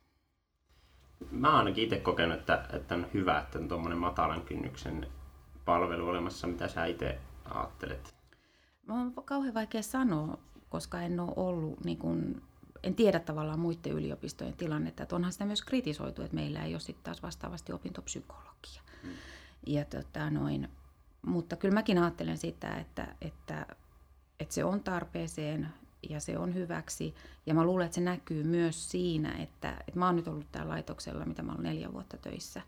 Mä 1.32 1.48
oon 1.50 1.58
ainakin 1.58 1.84
itse 1.84 2.00
kokenut, 2.00 2.40
että, 2.40 2.68
että 2.74 2.96
on 2.96 3.08
hyvä, 3.14 3.40
että 3.40 3.60
on 3.60 3.68
tuommoinen 3.68 4.00
matalan 4.00 4.42
kynnyksen 4.42 5.08
palvelu 5.66 6.08
olemassa. 6.08 6.48
Mitä 6.48 6.68
sä 6.68 6.86
itse 6.86 7.20
ajattelet? 7.46 8.16
Mä 8.88 8.94
on 8.94 9.14
kauhean 9.14 9.54
vaikea 9.54 9.82
sanoa, 9.82 10.38
koska 10.70 11.02
en 11.02 11.20
ole 11.20 11.34
ollut, 11.36 11.84
niin 11.84 11.98
kun, 11.98 12.42
en 12.86 12.96
tiedä 12.96 13.20
tavallaan 13.20 13.60
muiden 13.60 13.92
yliopistojen 13.92 14.54
tilannetta, 14.54 15.04
että 15.04 15.16
onhan 15.16 15.32
sitä 15.32 15.46
myös 15.46 15.62
kritisoitu, 15.62 16.22
että 16.22 16.36
meillä 16.36 16.64
ei 16.64 16.74
ole 16.74 16.80
sitten 16.80 17.04
taas 17.04 17.24
vastaavasti 17.24 17.74
opintopsykologia. 17.74 18.82
Mm. 19.04 19.10
Ja 19.68 19.86
tota, 19.86 20.30
noin, 20.30 20.70
mutta 21.26 21.56
kyllä 21.56 21.74
mäkin 21.74 21.98
ajattelen 21.98 22.38
sitä, 22.38 22.76
että, 22.76 23.16
että, 23.22 23.66
että 24.40 24.54
se 24.54 24.64
on 24.64 24.84
tarpeeseen 24.84 25.70
ja 26.10 26.20
se 26.20 26.38
on 26.38 26.54
hyväksi. 26.54 27.16
Ja 27.46 27.54
mä 27.54 27.64
luulen, 27.64 27.86
että 27.86 27.96
se 27.96 28.02
näkyy 28.02 28.44
myös 28.44 28.92
siinä, 28.92 29.32
että, 29.32 29.78
että 29.88 30.00
mä 30.00 30.06
oon 30.06 30.16
nyt 30.16 30.28
ollut 30.28 30.52
täällä 30.52 30.72
laitoksella, 30.72 31.26
mitä 31.26 31.42
mä 31.42 31.52
olen 31.52 31.64
neljä 31.64 31.94
vuotta 31.94 32.18
töissä, 32.18 32.62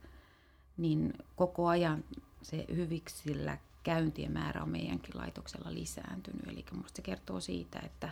niin 0.77 1.13
koko 1.35 1.67
ajan 1.67 2.03
se 2.41 2.65
hyviksillä 2.75 3.57
käyntien 3.83 4.31
määrä 4.31 4.63
on 4.63 4.69
meidänkin 4.69 5.17
laitoksella 5.17 5.73
lisääntynyt. 5.73 6.47
Eli 6.47 6.65
minusta 6.71 6.95
se 6.95 7.01
kertoo 7.01 7.39
siitä, 7.39 7.79
että, 7.79 8.09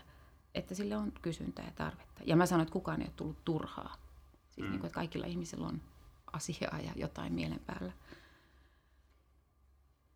että 0.55 0.75
sille 0.75 0.97
on 0.97 1.11
kysyntää 1.21 1.65
ja 1.65 1.71
tarvetta. 1.75 2.21
Ja 2.25 2.35
mä 2.35 2.45
sanon, 2.45 2.61
että 2.61 2.73
kukaan 2.73 3.01
ei 3.01 3.07
ole 3.07 3.13
tullut 3.15 3.45
turhaa. 3.45 3.97
Siis 4.49 4.67
mm. 4.67 4.71
niin 4.71 4.79
kuin, 4.79 4.87
että 4.87 4.95
kaikilla 4.95 5.25
ihmisillä 5.25 5.67
on 5.67 5.81
asiaa 6.33 6.79
ja 6.79 6.91
jotain 6.95 7.33
mielen 7.33 7.61
päällä. 7.65 7.93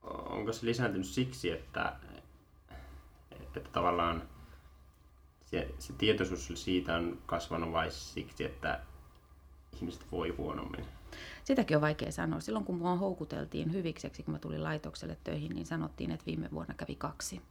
Onko 0.03 0.53
se 0.53 0.65
lisääntynyt 0.65 1.07
siksi, 1.07 1.51
että, 1.51 1.95
että 3.31 3.59
tavallaan 3.59 4.29
se, 5.45 5.75
se 5.79 5.93
tietoisuus 5.93 6.63
siitä 6.63 6.95
on 6.95 7.21
kasvanut 7.25 7.71
vai 7.71 7.91
siksi, 7.91 8.43
että 8.43 8.79
ihmiset 9.75 10.11
voi 10.11 10.29
huonommin? 10.29 10.85
Sitäkin 11.43 11.77
on 11.77 11.81
vaikea 11.81 12.11
sanoa. 12.11 12.39
Silloin 12.39 12.65
kun 12.65 12.77
mua 12.77 12.95
houkuteltiin 12.95 13.73
hyvikseksi, 13.73 14.23
kun 14.23 14.33
mä 14.33 14.39
tulin 14.39 14.63
laitokselle 14.63 15.17
töihin, 15.23 15.55
niin 15.55 15.65
sanottiin, 15.65 16.11
että 16.11 16.25
viime 16.25 16.49
vuonna 16.51 16.73
kävi 16.73 16.95
kaksi 16.95 17.41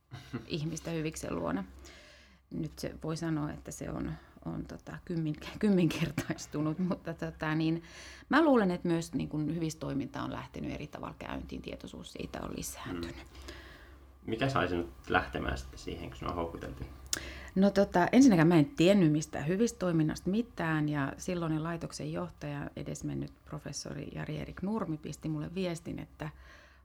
ihmistä 0.46 0.90
hyviksen 0.90 1.36
luona. 1.36 1.64
Nyt 2.50 2.78
se 2.78 2.94
voi 3.04 3.16
sanoa, 3.16 3.50
että 3.50 3.70
se 3.70 3.90
on, 3.90 4.12
on 4.44 4.64
tota, 4.64 4.98
kymmin, 5.04 5.36
kymminkertaistunut, 5.58 6.78
mutta 6.78 7.14
tota, 7.14 7.54
niin, 7.54 7.82
mä 8.28 8.44
luulen, 8.44 8.70
että 8.70 8.88
myös 8.88 9.14
niin 9.14 9.28
kun 9.28 9.54
hyvistoiminta 9.54 10.22
on 10.22 10.32
lähtenyt 10.32 10.72
eri 10.72 10.86
tavalla 10.86 11.14
käyntiin, 11.18 11.62
tietoisuus 11.62 12.12
siitä 12.12 12.40
on 12.42 12.56
lisääntynyt. 12.56 13.16
Mm. 13.16 13.54
Mikä 14.26 14.48
sai 14.48 14.68
sinut 14.68 14.90
lähtemään 15.08 15.58
sitten 15.58 15.78
siihen, 15.78 16.08
kun 16.08 16.18
sinua 16.18 16.34
houkuteltiin? 16.34 16.90
No 17.54 17.70
tota, 17.70 18.08
ensinnäkään 18.12 18.48
mä 18.48 18.58
en 18.58 18.66
tiennyt 18.66 19.12
mistään 19.12 19.46
hyvistä 19.46 19.78
toiminnasta 19.78 20.30
mitään 20.30 20.88
ja 20.88 21.12
silloin 21.16 21.62
laitoksen 21.64 22.12
johtaja, 22.12 22.70
edesmennyt 22.76 23.32
professori 23.44 24.08
Jari-Erik 24.14 24.62
Nurmi 24.62 24.98
pisti 24.98 25.28
mulle 25.28 25.54
viestin, 25.54 25.98
että 25.98 26.30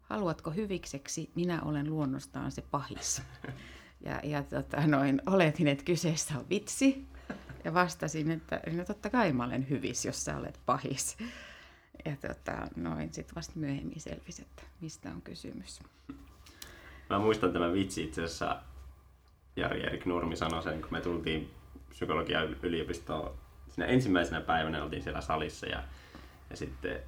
haluatko 0.02 0.52
hyvikseksi, 0.52 1.30
minä 1.36 1.62
olen 1.62 1.90
luonnostaan 1.90 2.52
se 2.52 2.62
pahis. 2.62 3.22
Ja, 4.06 4.20
ja 4.24 4.44
tota, 4.44 4.88
noin, 4.88 5.22
oletin, 5.26 5.68
että 5.68 5.84
kyseessä 5.84 6.34
on 6.38 6.50
vitsi 6.50 7.06
ja 7.64 7.74
vastasin, 7.74 8.32
että 8.32 8.62
no 8.72 8.86
totta 8.86 9.10
kai 9.10 9.34
mä 9.34 9.46
olen 9.46 9.70
hyvis, 9.70 10.06
jos 10.06 10.26
sä 10.26 10.38
olet 10.38 10.60
pahis. 10.66 11.18
ja 12.06 12.16
tota, 12.28 12.68
noin 12.76 13.14
sitten 13.14 13.36
vasta 13.36 13.54
myöhemmin 13.56 14.00
selvisi, 14.02 14.42
että 14.42 14.64
mistä 14.82 15.10
on 15.10 15.22
kysymys. 15.22 15.80
Mä 17.10 17.20
muistan 17.20 17.54
tämän 17.54 17.74
vitsi 17.74 18.04
itse 18.04 18.24
asiassa, 18.24 18.62
Jari 19.56 19.84
Erik 19.84 20.06
Nurmi 20.06 20.36
sanoi 20.36 20.64
sen, 20.64 20.82
kun 20.82 20.92
me 20.92 21.02
tultiin 21.02 21.52
psykologian 21.90 22.56
yliopistoon. 22.64 23.36
Siinä 23.70 23.86
ensimmäisenä 23.86 24.42
päivänä 24.42 24.84
oltiin 24.84 25.04
siellä 25.04 25.22
salissa 25.22 25.66
ja, 25.66 25.84
ja 26.50 26.58
sitten 26.58 27.00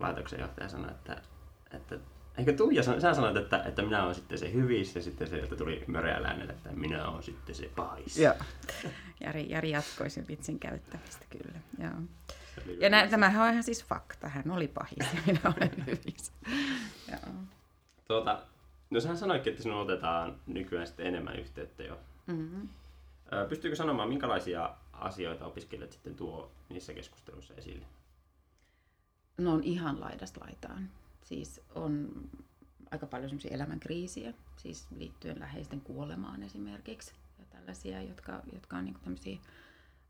laitoksen 0.00 0.40
johtaja 0.40 0.68
sanoi, 0.68 0.90
että, 0.90 1.22
että 1.70 1.98
Eikö 2.38 2.52
Tuija, 2.52 2.82
sä 2.82 3.14
sanoit, 3.14 3.36
että, 3.36 3.62
että 3.62 3.82
minä 3.82 4.02
olen 4.02 4.14
sitten 4.14 4.38
se 4.38 4.52
hyvissä 4.52 4.98
ja 4.98 5.02
sitten 5.02 5.28
sieltä 5.28 5.56
tuli 5.56 5.84
möreäläinen, 5.86 6.50
että 6.50 6.70
minä 6.72 7.08
olen 7.08 7.22
sitten 7.22 7.54
se 7.54 7.70
pahis. 7.76 8.18
Joo. 8.18 8.34
Jari, 9.20 9.50
Jari 9.50 9.70
jatkoi 9.70 10.10
sen 10.10 10.28
vitsin 10.28 10.58
käyttämistä 10.58 11.26
kyllä. 11.30 11.58
Joo. 11.78 11.92
Ja 12.80 12.90
nä, 12.90 13.06
tämähän 13.06 13.42
on 13.42 13.50
ihan 13.50 13.62
siis 13.62 13.84
fakta. 13.84 14.28
Hän 14.28 14.50
oli 14.50 14.68
pahis 14.68 15.14
ja 15.14 15.20
minä 15.26 15.40
olen 15.44 15.70
hyvissä. 15.86 16.32
Joo. 17.10 17.34
Tuota, 18.08 18.42
no 18.90 19.00
sähän 19.00 19.18
sanoitkin, 19.18 19.50
että 19.50 19.62
sinun 19.62 19.80
otetaan 19.80 20.36
nykyään 20.46 20.86
sitten 20.86 21.06
enemmän 21.06 21.38
yhteyttä 21.38 21.82
jo. 21.82 21.98
Mm-hmm. 22.26 22.68
Pystyykö 23.48 23.76
sanomaan, 23.76 24.08
minkälaisia 24.08 24.74
asioita 24.92 25.46
opiskelijat 25.46 25.92
sitten 25.92 26.14
tuo 26.14 26.50
niissä 26.68 26.94
keskusteluissa 26.94 27.54
esille? 27.54 27.86
No 29.38 29.52
on 29.52 29.62
ihan 29.64 30.00
laidasta 30.00 30.40
laitaan. 30.40 30.88
Siis 31.24 31.60
on 31.74 32.10
aika 32.90 33.06
paljon 33.06 33.28
semmoisia 33.30 33.54
elämänkriisiä, 33.54 34.34
siis 34.56 34.86
liittyen 34.90 35.40
läheisten 35.40 35.80
kuolemaan 35.80 36.42
esimerkiksi. 36.42 37.14
Ja 37.38 37.44
tällaisia, 37.44 38.02
jotka, 38.02 38.42
jotka 38.52 38.76
on 38.76 38.84
niin 38.84 39.00
tämmöisiä 39.02 39.38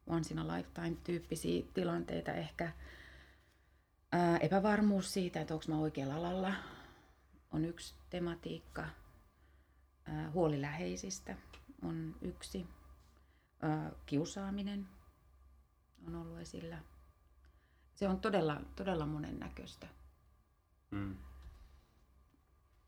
once 0.06 0.34
in 0.34 0.38
a 0.38 0.56
lifetime 0.56 0.96
tyyppisiä 1.04 1.64
tilanteita 1.74 2.32
ehkä. 2.32 2.72
Ää, 4.12 4.38
epävarmuus 4.38 5.12
siitä, 5.12 5.40
että 5.40 5.54
onko 5.54 5.66
mä 5.68 5.78
oikealla 5.78 6.16
alalla, 6.16 6.54
on 7.52 7.64
yksi 7.64 7.94
tematiikka. 8.10 8.88
Ää, 10.04 10.30
huoli 10.30 10.60
läheisistä 10.60 11.36
on 11.82 12.14
yksi. 12.20 12.66
Ää, 13.62 13.92
kiusaaminen 14.06 14.88
on 16.06 16.14
ollut 16.14 16.38
esillä. 16.38 16.78
Se 17.94 18.08
on 18.08 18.20
todella, 18.20 18.60
todella 18.76 19.06
monennäköistä. 19.06 19.86
Mm. 20.94 21.16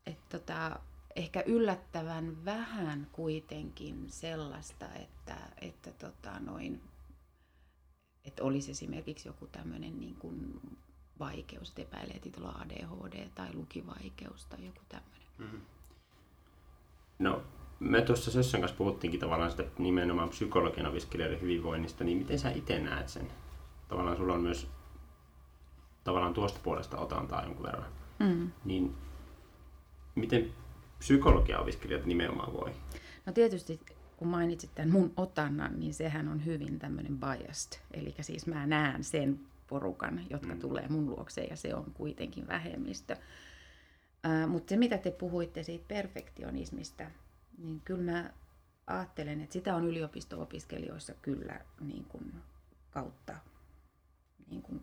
Et 0.07 0.29
tota, 0.29 0.81
ehkä 1.17 1.43
yllättävän 1.47 2.45
vähän 2.45 3.07
kuitenkin 3.13 4.05
sellaista, 4.09 4.87
että, 4.95 5.37
että 5.61 5.93
tota 5.93 6.41
noin, 6.41 6.83
että 8.25 8.45
olisi 8.45 8.71
esimerkiksi 8.71 9.29
joku 9.29 9.47
tämmöinen 9.47 10.01
niin 10.01 10.15
kuin 10.15 10.61
vaikeus, 11.19 11.69
että 11.69 11.83
epäilee, 11.83 12.17
että 12.17 12.41
on 12.41 12.61
ADHD 12.61 13.29
tai 13.35 13.55
lukivaikeus 13.55 14.47
tai 14.47 14.67
joku 14.67 14.81
tämmöinen. 14.89 15.29
Mm-hmm. 15.39 15.61
No, 17.19 17.43
me 17.81 18.03
tuossa 18.03 18.31
Sössön 18.31 18.61
kanssa 18.61 18.77
puhuttiinkin 18.77 19.21
tavallaan 19.21 19.51
sitä 19.51 19.65
nimenomaan 19.79 20.29
psykologian 20.29 20.87
opiskelijoiden 20.87 21.41
hyvinvoinnista, 21.41 22.05
niin 22.05 22.19
miten 22.19 22.39
sä 22.39 22.51
itse 22.51 22.79
näet 22.79 23.09
sen? 23.09 23.33
Tavallaan 23.89 24.17
sulla 24.17 24.35
on 24.35 24.41
myös 24.41 24.69
tavallaan 26.05 26.35
tuosta 26.35 26.61
puolesta 26.63 26.99
otantaa 26.99 27.43
jonkun 27.43 27.67
verran. 27.67 27.96
Mm. 28.19 28.51
Niin 28.65 28.95
miten 30.15 30.51
psykologia-opiskelijat 30.99 32.07
nimenomaan 32.07 32.53
voi? 32.53 32.73
No 33.27 33.33
tietysti 33.33 33.81
kun 34.17 34.29
mainitsit 34.29 34.75
tämän 34.75 34.91
mun 34.93 35.13
otannan, 35.17 35.81
niin 35.81 35.95
sehän 35.95 36.29
on 36.29 36.45
hyvin 36.45 36.79
tämmöinen 36.79 37.19
biased. 37.19 37.81
Eli 37.91 38.15
siis 38.21 38.47
mä 38.47 38.67
näen 38.67 39.05
sen 39.05 39.41
porukan, 39.67 40.21
jotka 40.31 40.55
mm. 40.55 40.61
tulee 40.61 40.89
mun 40.89 41.11
luokseen 41.11 41.51
ja 41.51 41.57
se 41.57 41.75
on 41.75 41.93
kuitenkin 41.95 42.47
vähemmistö. 42.47 43.17
Uh, 44.27 44.51
mutta 44.51 44.71
se 44.71 44.77
mitä 44.77 44.99
te 44.99 45.11
puhuitte 45.11 45.63
siitä 45.63 45.85
perfektionismista, 45.89 47.05
niin 47.59 47.81
kyllä 47.85 48.13
mä 48.13 48.31
ajattelen, 48.87 49.41
että 49.41 49.53
sitä 49.53 49.75
on 49.75 49.87
yliopisto-opiskelijoissa 49.87 51.15
kyllä 51.23 51.61
niin 51.81 52.05
kuin 52.05 52.35
kautta 52.91 53.35
niin 54.51 54.63
kuin 54.63 54.81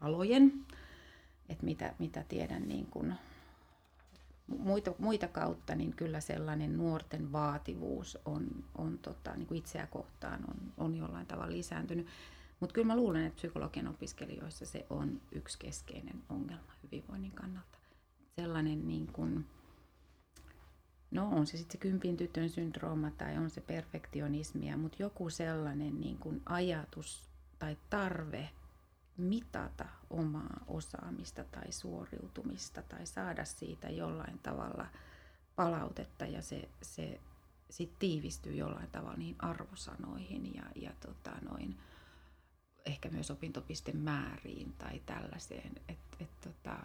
alojen 0.00 0.52
että 1.48 1.64
mitä, 1.64 1.94
mitä 1.98 2.24
tiedän 2.28 2.68
niin 2.68 2.86
kuin 2.86 3.14
muita, 4.46 4.94
muita 4.98 5.28
kautta, 5.28 5.74
niin 5.74 5.92
kyllä 5.92 6.20
sellainen 6.20 6.76
nuorten 6.76 7.32
vaativuus 7.32 8.18
on, 8.24 8.64
on 8.74 8.98
tota, 8.98 9.34
niin 9.36 9.46
kuin 9.46 9.58
itseä 9.58 9.86
kohtaan 9.86 10.44
on, 10.48 10.72
on 10.76 10.96
jollain 10.96 11.26
tavalla 11.26 11.52
lisääntynyt. 11.52 12.06
Mutta 12.60 12.74
kyllä 12.74 12.86
mä 12.86 12.96
luulen, 12.96 13.24
että 13.24 13.36
psykologian 13.36 13.88
opiskelijoissa 13.88 14.66
se 14.66 14.86
on 14.90 15.20
yksi 15.32 15.58
keskeinen 15.58 16.22
ongelma 16.28 16.72
hyvinvoinnin 16.82 17.32
kannalta. 17.32 17.78
Sellainen 18.36 18.88
niin 18.88 19.06
kuin, 19.06 19.46
no 21.10 21.28
on 21.28 21.46
se 21.46 21.56
sitten 21.56 21.72
se 21.72 21.78
kympin 21.78 22.16
tytön 22.16 22.50
syndrooma 22.50 23.10
tai 23.10 23.36
on 23.38 23.50
se 23.50 23.60
perfektionismia, 23.60 24.76
mutta 24.76 25.02
joku 25.02 25.30
sellainen 25.30 26.00
niin 26.00 26.18
kuin 26.18 26.42
ajatus 26.46 27.28
tai 27.58 27.76
tarve 27.90 28.48
mitata 29.18 29.88
omaa 30.10 30.64
osaamista 30.66 31.44
tai 31.44 31.72
suoriutumista 31.72 32.82
tai 32.82 33.06
saada 33.06 33.44
siitä 33.44 33.90
jollain 33.90 34.38
tavalla 34.38 34.86
palautetta 35.56 36.26
ja 36.26 36.42
se, 36.42 36.68
se 36.82 37.20
sit 37.70 37.98
tiivistyy 37.98 38.54
jollain 38.54 38.90
tavalla 38.90 39.16
niihin 39.16 39.36
arvosanoihin 39.38 40.54
ja, 40.54 40.62
ja 40.74 40.92
tota 41.00 41.30
noin, 41.50 41.78
ehkä 42.86 43.08
myös 43.10 43.30
opintopistemääriin 43.30 44.72
tai 44.72 45.02
tällaiseen. 45.06 45.72
Et, 45.88 45.98
et 46.20 46.40
tota, 46.40 46.76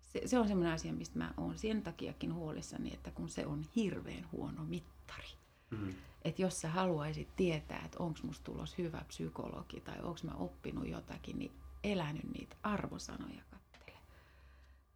se, 0.00 0.22
se 0.26 0.38
on 0.38 0.48
sellainen 0.48 0.74
asia, 0.74 0.92
mistä 0.92 1.18
mä 1.18 1.34
oon 1.36 1.58
sen 1.58 1.82
takiakin 1.82 2.34
huolissani, 2.34 2.94
että 2.94 3.10
kun 3.10 3.28
se 3.28 3.46
on 3.46 3.64
hirveän 3.76 4.28
huono 4.32 4.64
mittari. 4.64 5.28
Mm. 5.70 5.94
Että 6.26 6.42
jos 6.42 6.60
sä 6.60 6.68
haluaisit 6.68 7.36
tietää, 7.36 7.82
että 7.84 7.98
onko 7.98 8.20
musta 8.22 8.44
tulos 8.44 8.78
hyvä 8.78 9.04
psykologi 9.08 9.80
tai 9.80 9.98
onko 9.98 10.20
mä 10.22 10.34
oppinut 10.34 10.88
jotakin, 10.88 11.38
niin 11.38 11.52
elänyt 11.84 12.32
niitä 12.32 12.56
arvosanoja 12.62 13.42
kattele. 13.50 13.98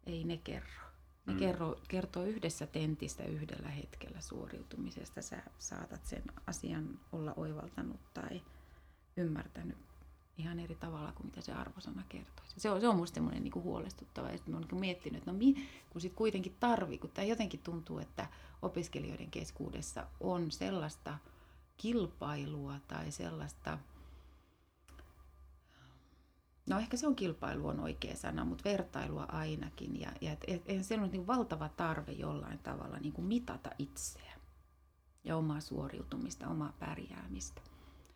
Ei 0.05 0.23
ne 0.23 0.37
kerro. 0.37 0.81
Ne 1.25 1.33
mm. 1.33 1.39
kerro, 1.39 1.75
kertoo 1.87 2.23
yhdessä 2.23 2.67
tentistä 2.67 3.23
yhdellä 3.23 3.69
hetkellä 3.69 4.21
suoriutumisesta. 4.21 5.21
Sä 5.21 5.43
saatat 5.57 6.05
sen 6.05 6.23
asian 6.47 6.99
olla 7.11 7.33
oivaltanut 7.37 8.13
tai 8.13 8.41
ymmärtänyt 9.17 9.77
ihan 10.37 10.59
eri 10.59 10.75
tavalla 10.75 11.11
kuin 11.11 11.25
mitä 11.25 11.41
se 11.41 11.53
arvosana 11.53 12.03
kertoo. 12.09 12.45
Se 12.57 12.71
on, 12.71 12.81
se 12.81 12.87
on 12.87 12.95
musta 12.95 13.15
semmoinen 13.15 13.43
niin 13.43 13.53
huolestuttava. 13.53 14.29
Ja 14.29 14.39
mä 14.47 14.57
oon 14.57 14.65
niin 14.71 14.79
miettinyt, 14.79 15.17
että 15.17 15.31
no 15.31 15.37
mi, 15.37 15.69
kun 15.89 16.01
sit 16.01 16.13
kuitenkin 16.13 16.55
tarvii, 16.59 16.97
kun 16.97 17.09
tämä 17.09 17.25
jotenkin 17.25 17.59
tuntuu, 17.59 17.99
että 17.99 18.27
opiskelijoiden 18.61 19.31
keskuudessa 19.31 20.07
on 20.19 20.51
sellaista 20.51 21.17
kilpailua 21.77 22.79
tai 22.87 23.11
sellaista– 23.11 23.77
No 26.69 26.79
ehkä 26.79 26.97
se 26.97 27.07
on 27.07 27.15
kilpailu 27.15 27.67
on 27.67 27.79
oikea 27.79 28.15
sana, 28.15 28.45
mutta 28.45 28.63
vertailua 28.63 29.23
ainakin. 29.23 29.99
Ja, 29.99 30.11
ja 30.21 30.31
et, 30.31 30.43
et, 30.47 30.61
et 30.67 31.01
on 31.01 31.11
niin 31.11 31.27
valtava 31.27 31.69
tarve 31.69 32.11
jollain 32.11 32.59
tavalla 32.59 32.97
niin 32.97 33.13
kuin 33.13 33.25
mitata 33.25 33.69
itseä 33.79 34.33
ja 35.23 35.37
omaa 35.37 35.59
suoriutumista, 35.59 36.47
omaa 36.47 36.73
pärjäämistä. 36.79 37.61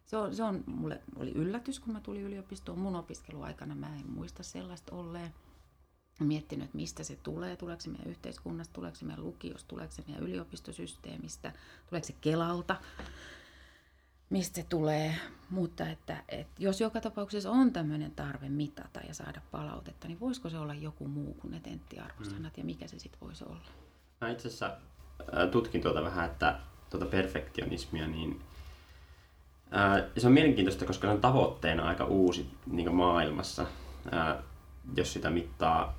Se 0.06 0.18
on, 0.18 0.36
se 0.36 0.44
on 0.44 0.64
mulle 0.68 1.02
oli 1.16 1.32
yllätys, 1.32 1.80
kun 1.80 1.94
mä 1.94 2.00
tulin 2.00 2.22
yliopistoon. 2.22 2.80
Mun 2.80 2.96
opiskeluaikana 2.96 3.76
mä 3.76 3.96
en 3.96 4.12
muista 4.12 4.44
sellaista 4.44 4.96
olleen. 4.96 5.34
Mä 6.20 6.28
miettinyt, 6.28 6.66
että 6.66 6.78
mistä 6.78 7.04
se 7.04 7.16
tulee, 7.16 7.56
tuleeko 7.56 7.82
se 7.82 7.90
meidän 7.90 8.08
yhteiskunnasta, 8.08 8.74
tuleeko 8.74 8.96
se 8.96 9.06
meidän 9.06 9.26
lukiosta, 9.26 9.68
tuleeko 9.68 9.94
se 9.94 10.04
meidän 10.08 10.24
yliopistosysteemistä, 10.24 11.54
tuleeko 11.90 12.08
se 12.08 12.14
Kelalta 12.22 12.76
mistä 14.30 14.56
se 14.56 14.66
tulee, 14.70 15.16
mutta 15.50 15.90
että, 15.90 16.24
että 16.30 16.64
jos 16.64 16.82
joka 16.82 17.02
tapauksessa 17.02 17.52
on 17.52 17.74
tämmöinen 17.74 18.12
tarve 18.12 18.50
mitata 18.50 19.00
ja 19.08 19.14
saada 19.14 19.42
palautetta, 19.52 20.08
niin 20.08 20.20
voisiko 20.20 20.50
se 20.50 20.58
olla 20.58 20.74
joku 20.74 21.08
muu 21.08 21.34
kuin 21.34 21.52
ne 21.52 21.60
tenttiarvosanat 21.60 22.58
mm. 22.58 22.62
ja 22.62 22.66
mikä 22.66 22.88
se 22.88 23.00
sitten 23.00 23.22
voisi 23.22 23.44
olla? 23.44 23.66
Mä 24.22 24.30
itse 24.30 24.48
asiassa 24.48 24.78
tutkin 25.52 25.82
tuota 25.82 26.04
vähän, 26.04 26.26
että 26.26 26.60
tuota 26.90 27.06
perfektionismia, 27.06 28.08
niin 28.08 28.42
ää, 29.72 30.04
se 30.18 30.28
on 30.28 30.34
mielenkiintoista, 30.34 30.86
koska 30.86 31.08
se 31.08 31.14
on 31.14 31.22
tavoitteena 31.22 31.88
aika 31.88 32.06
uusi 32.06 32.50
niin 32.72 32.96
maailmassa. 32.96 33.66
Ää, 34.12 34.44
jos 34.98 35.14
sitä 35.14 35.30
mittaa, 35.30 35.96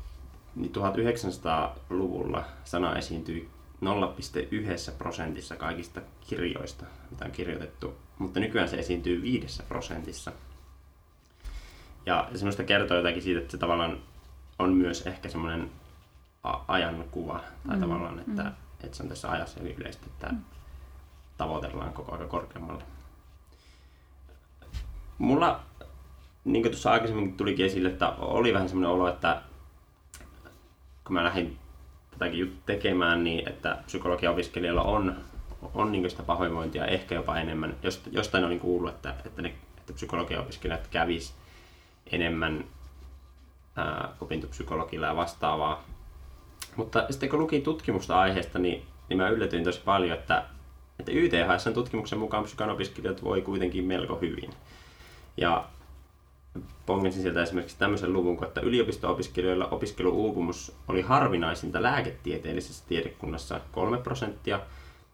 niin 0.54 0.72
1900-luvulla 0.74 2.44
sana 2.64 2.96
esiintyi 2.96 3.48
0,1 3.84 4.92
prosentissa 4.98 5.56
kaikista 5.56 6.00
kirjoista, 6.28 6.84
mitä 7.10 7.24
on 7.24 7.30
kirjoitettu, 7.30 7.94
mutta 8.18 8.40
nykyään 8.40 8.68
se 8.68 8.78
esiintyy 8.78 9.22
5 9.22 9.62
prosentissa. 9.62 10.32
Ja 12.06 12.28
se 12.34 12.38
minusta 12.38 12.64
kertoo 12.64 12.96
jotakin 12.96 13.22
siitä, 13.22 13.40
että 13.40 13.50
se 13.50 13.58
tavallaan 13.58 13.98
on 14.58 14.72
myös 14.72 15.06
ehkä 15.06 15.28
semmoinen 15.28 15.70
ajankuva, 16.68 17.40
tai 17.66 17.76
mm. 17.76 17.80
tavallaan, 17.80 18.18
että, 18.18 18.42
mm. 18.42 18.52
että 18.84 18.96
se 18.96 19.02
on 19.02 19.08
tässä 19.08 19.30
ajassa 19.30 19.60
yleistä, 19.60 20.06
että 20.06 20.28
mm. 20.28 20.38
tavoitellaan 21.38 21.92
koko 21.92 22.14
ajan 22.14 22.28
korkeammalle. 22.28 22.84
Mulla 25.18 25.60
niin 26.44 26.62
kuin 26.62 26.72
tuossa 26.72 26.92
aikaisemmin 26.92 27.36
tulikin 27.36 27.66
esille, 27.66 27.88
että 27.88 28.08
oli 28.08 28.54
vähän 28.54 28.68
semmoinen 28.68 28.90
olo, 28.90 29.08
että 29.08 29.42
kun 31.04 31.14
mä 31.14 31.24
lähdin 31.24 31.58
tätäkin 32.10 32.38
juttu 32.38 32.56
tekemään, 32.66 33.24
niin 33.24 33.48
että 33.48 33.78
psykologian 33.86 34.32
opiskelijoilla 34.32 34.82
on, 34.82 35.16
on 35.74 35.92
niin 35.92 36.10
sitä 36.10 36.22
pahoinvointia 36.22 36.86
ehkä 36.86 37.14
jopa 37.14 37.36
enemmän. 37.36 37.76
Jostain 38.10 38.44
olin 38.44 38.60
kuullut, 38.60 38.94
että, 38.94 39.14
että, 39.24 39.42
ne, 39.42 39.54
että 39.78 39.92
psykologian 39.92 40.42
opiskelijat 40.42 40.86
kävis 40.86 41.34
enemmän 42.12 42.64
ää, 43.76 44.08
opintopsykologilla 44.20 45.06
ja 45.06 45.16
vastaavaa. 45.16 45.84
Mutta 46.76 47.06
sitten 47.10 47.28
kun 47.28 47.40
lukin 47.40 47.62
tutkimusta 47.62 48.20
aiheesta, 48.20 48.58
niin, 48.58 48.82
niin 49.08 49.16
mä 49.16 49.28
yllätyin 49.28 49.64
tosi 49.64 49.80
paljon, 49.84 50.18
että, 50.18 50.44
että 50.98 51.12
YTHS 51.12 51.64
tutkimuksen 51.74 52.18
mukaan 52.18 52.44
psykan 52.44 52.70
opiskelijat 52.70 53.24
voi 53.24 53.42
kuitenkin 53.42 53.84
melko 53.84 54.16
hyvin. 54.16 54.50
Ja 55.36 55.68
pongensin 56.86 57.22
sieltä 57.22 57.42
esimerkiksi 57.42 57.78
tämmöisen 57.78 58.12
luvun, 58.12 58.44
että 58.44 58.60
yliopisto-opiskelijoilla 58.60 59.68
opiskeluuupumus 59.68 60.76
oli 60.88 61.02
harvinaisinta 61.02 61.82
lääketieteellisessä 61.82 62.84
tiedekunnassa 62.88 63.60
3 63.72 63.98
prosenttia 63.98 64.60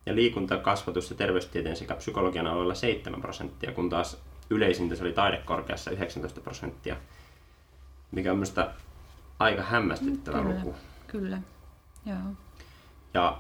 ja 0.06 0.14
liikunta, 0.14 0.56
kasvatus 0.56 1.10
ja 1.10 1.16
terveystieteen 1.16 1.76
sekä 1.76 1.94
psykologian 1.94 2.46
alueella 2.46 2.74
7 2.74 3.20
prosenttia, 3.20 3.72
kun 3.72 3.90
taas 3.90 4.18
yleisintä 4.50 4.94
se 4.94 5.04
oli 5.04 5.12
taidekorkeassa 5.12 5.90
19 5.90 6.40
prosenttia, 6.40 6.96
mikä 8.10 8.30
on 8.30 8.38
minusta 8.38 8.70
aika 9.38 9.62
hämmästyttävä 9.62 10.42
kyllä, 10.42 10.54
luku. 10.54 10.74
Kyllä, 11.06 11.38
joo. 12.06 12.18
Ja 13.14 13.38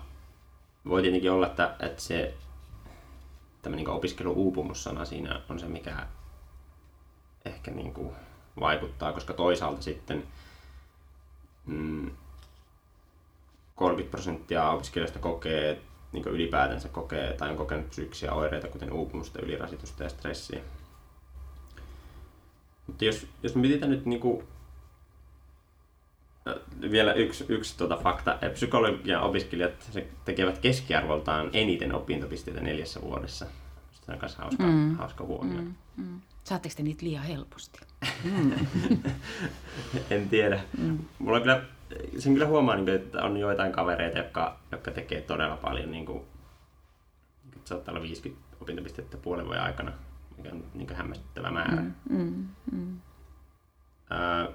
voi 0.88 1.02
tietenkin 1.02 1.30
olla, 1.30 1.46
että, 1.46 1.76
että 1.80 2.02
se 2.02 2.34
tämmöinen 3.62 3.84
niin 3.84 3.94
opiskelu-uupumussana 3.94 5.04
siinä 5.04 5.40
on 5.48 5.60
se, 5.60 5.66
mikä 5.68 6.06
ehkä 7.44 7.70
niin 7.70 7.94
kuin 7.94 8.14
vaikuttaa, 8.60 9.12
koska 9.12 9.32
toisaalta 9.32 9.82
sitten 9.82 10.22
mm, 11.66 12.10
30 13.74 14.10
prosenttia 14.10 14.70
opiskelijoista 14.70 15.18
kokee, 15.18 15.80
niin 16.12 16.28
ylipäätänsä 16.28 16.88
kokee 16.88 17.32
tai 17.32 17.50
on 17.50 17.56
kokenut 17.56 17.90
psyykkisiä 17.90 18.32
oireita, 18.32 18.68
kuten 18.68 18.92
uupumusta, 18.92 19.40
ylirasitusta 19.42 20.02
ja 20.02 20.08
stressiä. 20.08 20.60
Mutta 22.86 23.04
jos, 23.04 23.26
jos 23.42 23.54
me 23.54 23.60
mietitään 23.60 23.90
nyt 23.90 24.06
niin 24.06 24.20
kuin, 24.20 24.46
vielä 26.90 27.12
yksi, 27.12 27.44
yksi 27.48 27.78
tuota 27.78 27.96
fakta. 27.96 28.38
Psykologian 28.52 29.22
opiskelijat 29.22 29.90
tekevät 30.24 30.58
keskiarvoltaan 30.58 31.50
eniten 31.52 31.94
opintopisteitä 31.94 32.60
neljässä 32.60 33.00
vuodessa. 33.00 33.46
Se 33.92 34.12
on 34.12 34.18
myös 34.20 34.36
hauska, 34.36 34.62
mm. 34.62 34.96
hauska 34.96 35.24
huomio. 35.24 35.60
Mm, 35.60 35.74
mm. 35.96 36.20
Saatteko 36.44 36.74
te 36.76 36.82
niitä 36.82 37.06
liian 37.06 37.24
helposti? 37.24 37.80
Mm. 38.24 38.52
en 40.10 40.28
tiedä. 40.28 40.60
Mm. 40.78 40.98
Mulla 41.18 41.36
on 41.36 41.42
kyllä, 41.42 41.62
sen 42.18 42.32
kyllä 42.32 42.46
huomaa, 42.46 42.76
niin 42.76 42.88
että 42.88 43.22
on 43.22 43.36
joitain 43.36 43.72
kavereita, 43.72 44.18
jotka, 44.18 44.58
jotka 44.72 44.90
tekee 44.90 45.20
todella 45.20 45.56
paljon. 45.56 45.90
Niin 45.90 46.06
kuin, 46.06 46.22
saattaa 47.64 47.92
olla 47.92 48.02
50 48.02 48.42
opintopistettä 48.60 49.16
puolen 49.16 49.46
vuoden 49.46 49.62
aikana, 49.62 49.92
mikä 50.36 50.50
on 50.50 50.64
niin 50.74 50.94
hämmästyttävä 50.94 51.50
määrä. 51.50 51.82
Mm, 51.82 51.92
mm, 52.10 52.48
mm. 52.72 53.00
Äh, 54.12 54.54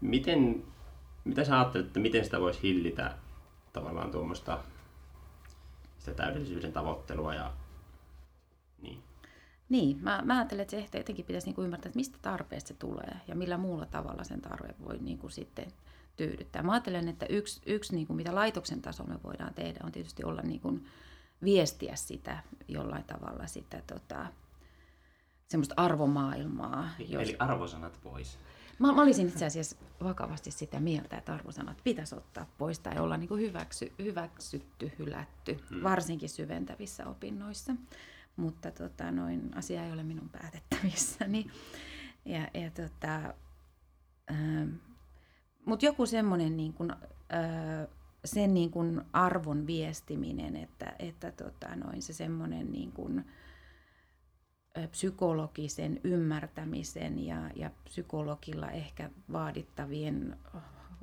miten, 0.00 0.64
mitä 1.24 1.44
sä 1.44 1.60
ajattelet, 1.60 1.86
että 1.86 2.00
miten 2.00 2.24
sitä 2.24 2.40
voisi 2.40 2.62
hillitä 2.62 3.14
tavallaan 3.72 4.10
tuommoista 4.10 4.58
sitä 5.98 6.14
täydellisyyden 6.14 6.72
tavoittelua 6.72 7.34
ja? 7.34 7.52
Niin, 9.72 9.98
mä, 10.02 10.22
mä 10.24 10.34
ajattelen, 10.36 10.62
että 10.62 10.76
se 10.90 10.98
jotenkin 10.98 11.24
pitäisi 11.24 11.46
niinku 11.46 11.62
ymmärtää, 11.62 11.88
että 11.88 11.96
mistä 11.96 12.18
tarpeesta 12.22 12.68
se 12.68 12.74
tulee 12.74 13.20
ja 13.28 13.34
millä 13.34 13.56
muulla 13.56 13.86
tavalla 13.86 14.24
sen 14.24 14.40
tarve 14.40 14.74
voi 14.84 14.98
niinku 14.98 15.28
sitten 15.28 15.72
tyydyttää. 16.16 16.62
Mä 16.62 16.72
ajattelen, 16.72 17.08
että 17.08 17.26
yksi, 17.26 17.60
yksi 17.66 17.94
niinku, 17.94 18.14
mitä 18.14 18.34
laitoksen 18.34 18.82
tasolla 18.82 19.14
me 19.14 19.20
voidaan 19.24 19.54
tehdä, 19.54 19.80
on 19.84 19.92
tietysti 19.92 20.24
olla 20.24 20.42
niinku, 20.42 20.80
viestiä 21.44 21.96
sitä 21.96 22.42
jollain 22.68 23.04
tavalla 23.04 23.46
sitä 23.46 23.82
tota, 23.86 24.26
semmoista 25.48 25.74
arvomaailmaa. 25.76 26.88
Eli 26.98 27.08
jos... 27.10 27.34
arvosanat 27.38 27.98
pois. 28.02 28.38
Mä, 28.78 28.92
mä 28.92 29.02
olisin 29.02 29.28
itse 29.28 29.46
asiassa 29.46 29.76
vakavasti 30.02 30.50
sitä 30.50 30.80
mieltä, 30.80 31.16
että 31.16 31.34
arvosanat 31.34 31.80
pitäisi 31.84 32.14
ottaa 32.14 32.46
pois 32.58 32.78
tai 32.78 32.98
olla 32.98 33.16
niin 33.16 33.28
kuin 33.28 33.40
hyväksy, 33.40 33.92
hyväksytty, 33.98 34.92
hylätty, 34.98 35.58
hmm. 35.70 35.82
varsinkin 35.82 36.28
syventävissä 36.28 37.06
opinnoissa 37.06 37.72
mutta 38.36 38.70
tota, 38.70 39.10
noin, 39.10 39.50
asia 39.54 39.84
ei 39.84 39.92
ole 39.92 40.02
minun 40.02 40.28
päätettävissäni. 40.28 41.46
Ja, 42.24 42.48
ja 42.60 42.70
tota, 42.70 43.34
ähm, 44.30 44.68
mutta 45.64 45.86
joku 45.86 46.06
semmoinen 46.06 46.56
niin 46.56 46.72
kuin, 46.72 46.90
äh, 46.90 47.88
sen 48.24 48.54
niin 48.54 48.70
kuin 48.70 49.02
arvon 49.12 49.66
viestiminen, 49.66 50.56
että, 50.56 50.96
että 50.98 51.32
tota, 51.32 51.76
noin 51.76 52.02
se 52.02 52.12
semmoinen 52.12 52.72
niin 52.72 52.92
kuin, 52.92 53.24
psykologisen 54.90 56.00
ymmärtämisen 56.04 57.26
ja, 57.26 57.50
ja 57.56 57.70
psykologilla 57.84 58.70
ehkä 58.70 59.10
vaadittavien 59.32 60.36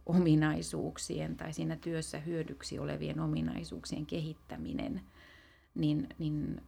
ominaisuuksien 0.06 1.38
tai 1.38 1.54
siinä 1.54 1.76
työssä 1.76 2.20
hyödyksi 2.20 2.80
olevien 2.80 3.20
ominaisuuksien 3.20 4.06
kehittäminen, 4.06 5.02
niin, 5.76 6.08
niin 6.20 6.62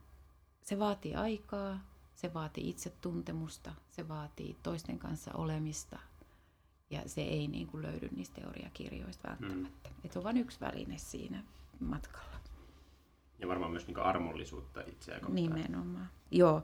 se 0.61 0.79
vaatii 0.79 1.15
aikaa, 1.15 1.79
se 2.15 2.33
vaatii 2.33 2.69
itsetuntemusta, 2.69 3.73
se 3.89 4.07
vaatii 4.07 4.57
toisten 4.63 4.99
kanssa 4.99 5.31
olemista 5.33 5.99
ja 6.89 7.09
se 7.09 7.21
ei 7.21 7.47
niin 7.47 7.67
kuin 7.67 7.83
löydy 7.83 8.09
niistä 8.15 8.41
teoriakirjoista 8.41 9.27
välttämättä. 9.27 9.89
Mm. 9.89 9.95
Et 10.05 10.11
se 10.11 10.19
on 10.19 10.23
vain 10.23 10.37
yksi 10.37 10.59
väline 10.59 10.97
siinä 10.97 11.43
matkalla. 11.79 12.30
Ja 13.41 13.47
varmaan 13.47 13.71
myös 13.71 13.87
niin 13.87 13.99
armollisuutta 13.99 14.81
itseä 14.81 15.15
kohtaan. 15.15 15.35
Nimenomaan. 15.35 16.09
Joo, 16.31 16.63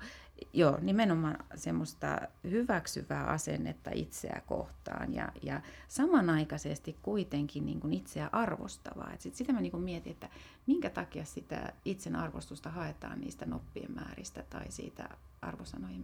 joo, 0.53 0.77
nimenomaan 0.81 1.37
semmoista 1.55 2.21
hyväksyvää 2.43 3.25
asennetta 3.25 3.91
itseä 3.93 4.41
kohtaan 4.45 5.13
ja, 5.13 5.31
ja 5.41 5.61
samanaikaisesti 5.87 6.97
kuitenkin 7.01 7.65
niin 7.65 7.79
kuin 7.79 7.93
itseä 7.93 8.29
arvostavaa. 8.31 9.13
Et 9.13 9.21
sit 9.21 9.35
sitä 9.35 9.53
mä 9.53 9.61
niin 9.61 9.71
kuin 9.71 9.83
mietin, 9.83 10.11
että 10.11 10.29
minkä 10.67 10.89
takia 10.89 11.25
sitä 11.25 11.73
itsen 11.85 12.15
arvostusta 12.15 12.69
haetaan 12.69 13.21
niistä 13.21 13.45
noppien 13.45 13.91
määristä 13.91 14.43
tai 14.49 14.71
siitä 14.71 15.09
arvosanojen, 15.41 16.03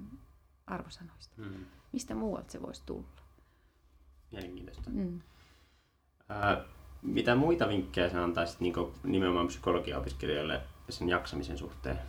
arvosanoista. 0.68 1.42
Mm. 1.42 1.66
Mistä 1.92 2.16
muualta 2.16 2.52
se 2.52 2.62
voisi 2.62 2.84
tulla? 2.86 3.08
Mielenkiintoista. 4.32 4.90
Mm. 4.90 5.22
Äh, 6.32 6.66
mitä 7.04 7.36
muita 7.36 7.70
vinkkejä 7.70 8.10
sä 8.10 8.24
antaisit 8.24 8.60
niin 8.60 8.74
nimenomaan 9.04 9.48
psykologiaopiskelijoille 9.48 10.62
sen 10.89 11.10
jaksamisen 11.10 11.58
suhteen? 11.58 12.00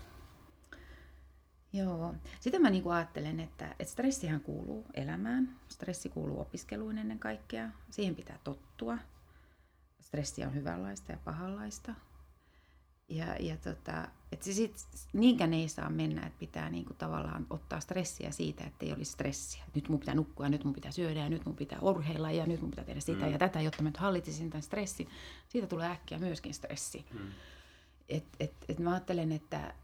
Joo. 1.73 2.15
Sitä 2.41 2.59
mä 2.59 2.71
niinku 2.71 2.91
ajattelen, 2.91 3.41
että, 3.41 3.69
että 3.71 3.93
stressihän 3.93 4.41
kuuluu 4.41 4.87
elämään. 4.95 5.57
Stressi 5.69 6.09
kuuluu 6.09 6.41
opiskeluun 6.41 6.99
ennen 6.99 7.19
kaikkea. 7.19 7.69
Siihen 7.91 8.15
pitää 8.15 8.39
tottua. 8.45 8.99
Stressi 10.01 10.45
on 10.45 10.55
hyvänlaista 10.55 11.13
ja 11.13 11.19
pahanlaista. 11.25 11.95
Ja, 13.09 13.37
ja 13.41 13.57
tota, 13.57 14.09
että 14.35 14.53
sit, 14.53 14.87
niinkään 15.13 15.55
ei 15.55 15.69
saa 15.69 15.91
mennä, 15.91 16.27
että 16.27 16.39
pitää 16.39 16.71
niinku 16.71 16.95
tavallaan 16.95 17.47
ottaa 17.51 17.81
stressiä 17.81 18.31
siitä, 18.31 18.65
että 18.65 18.87
ei 18.87 18.93
olisi 18.93 19.13
stressiä. 19.13 19.63
Nyt 19.75 19.89
mun 19.89 20.01
pitää 20.01 20.15
nukkua, 20.15 20.49
nyt 20.49 20.65
mun 20.65 20.75
pitää 20.75 20.91
syödä 20.91 21.21
ja 21.21 21.29
nyt 21.29 21.47
mun 21.47 21.57
pitää 21.57 21.79
urheilla 21.83 22.31
ja 22.31 22.47
nyt 22.47 22.61
mun 22.61 22.71
pitää 22.71 22.85
tehdä 22.85 23.01
sitä 23.01 23.27
mm. 23.27 23.33
ja 23.33 23.39
tätä, 23.39 23.61
jotta 23.61 23.83
mä 23.83 23.89
nyt 23.89 23.97
hallitsisin 23.97 24.51
tämän 24.51 24.63
stressin. 24.63 25.09
Siitä 25.49 25.67
tulee 25.67 25.91
äkkiä 25.91 26.19
myöskin 26.19 26.55
stressi. 26.55 27.05
Mm. 27.13 27.21
Et, 28.09 28.25
et, 28.41 28.53
et 28.69 28.79
mä 28.79 28.91
ajattelen, 28.91 29.33
että 29.33 29.75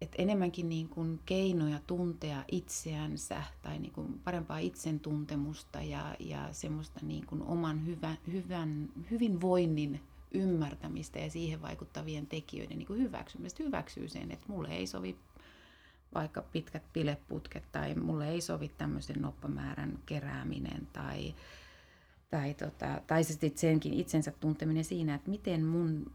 et 0.00 0.14
enemmänkin 0.18 0.68
niin 0.68 0.88
kuin 0.88 1.20
keinoja 1.26 1.80
tuntea 1.86 2.44
itseänsä 2.52 3.42
tai 3.62 3.78
niin 3.78 3.92
kuin 3.92 4.20
parempaa 4.24 4.58
itsen 4.58 5.00
tuntemusta 5.00 5.82
ja, 5.82 6.16
ja 6.18 6.48
semmoista 6.52 7.00
niin 7.02 7.26
kuin 7.26 7.42
oman 7.42 7.86
hyvä, 7.86 8.16
hyvän, 8.32 8.88
hyvinvoinnin 9.10 10.00
ymmärtämistä 10.36 11.18
ja 11.18 11.30
siihen 11.30 11.62
vaikuttavien 11.62 12.26
tekijöiden 12.26 12.78
niin 12.78 12.86
kuin 12.86 13.02
hyväksymistä. 13.02 13.62
Hyväksyy 13.62 14.08
sen, 14.08 14.30
että 14.30 14.44
mulle 14.48 14.68
ei 14.68 14.86
sovi 14.86 15.16
vaikka 16.14 16.42
pitkät 16.42 16.82
pileputket 16.92 17.72
tai 17.72 17.94
mulle 17.94 18.28
ei 18.28 18.40
sovi 18.40 18.68
tämmöisen 18.68 19.22
noppamäärän 19.22 19.98
kerääminen 20.06 20.88
tai, 20.92 21.34
tai, 22.30 22.54
tota, 22.54 23.00
tai 23.06 23.24
sitten 23.24 23.52
senkin 23.54 23.94
itsensä 23.94 24.32
tunteminen 24.40 24.84
siinä, 24.84 25.14
että 25.14 25.30
miten 25.30 25.64
mun 25.64 26.12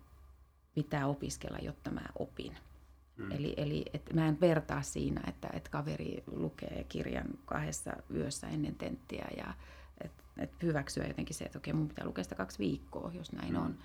pitää 0.75 1.07
opiskella, 1.07 1.57
jotta 1.61 1.91
mä 1.91 2.01
opin. 2.19 2.57
Mm. 3.17 3.31
Eli, 3.31 3.53
eli 3.57 3.85
et 3.93 4.13
mä 4.13 4.27
en 4.27 4.39
vertaa 4.41 4.81
siinä, 4.81 5.21
että 5.27 5.49
et 5.53 5.69
kaveri 5.69 6.23
lukee 6.27 6.85
kirjan 6.89 7.27
kahdessa 7.45 7.93
yössä 8.13 8.47
ennen 8.47 8.75
tenttiä 8.75 9.27
ja 9.37 9.53
et, 10.03 10.11
et 10.37 10.51
hyväksyä 10.63 11.07
jotenkin 11.07 11.35
se, 11.35 11.45
että 11.45 11.57
okei, 11.57 11.73
mun 11.73 11.87
pitää 11.87 12.05
lukea 12.05 12.23
sitä 12.23 12.35
kaksi 12.35 12.59
viikkoa, 12.59 13.11
jos 13.13 13.31
näin 13.31 13.53
mm. 13.53 13.61
on. 13.61 13.77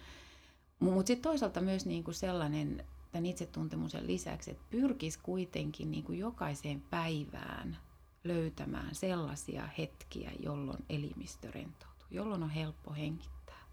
Mutta 0.80 1.06
sitten 1.06 1.22
toisaalta 1.30 1.60
myös 1.60 1.86
niinku 1.86 2.12
sellainen 2.12 2.84
tämän 3.12 3.26
itsetuntemuksen 3.26 4.06
lisäksi, 4.06 4.50
että 4.50 4.64
pyrkisi 4.70 5.18
kuitenkin 5.22 5.90
niinku 5.90 6.12
jokaiseen 6.12 6.80
päivään 6.80 7.78
löytämään 8.24 8.94
sellaisia 8.94 9.68
hetkiä, 9.78 10.30
jolloin 10.40 10.84
elimistö 10.88 11.50
rentoutuu, 11.50 12.06
jolloin 12.10 12.42
on 12.42 12.50
helppo 12.50 12.92
hengittää, 12.92 13.64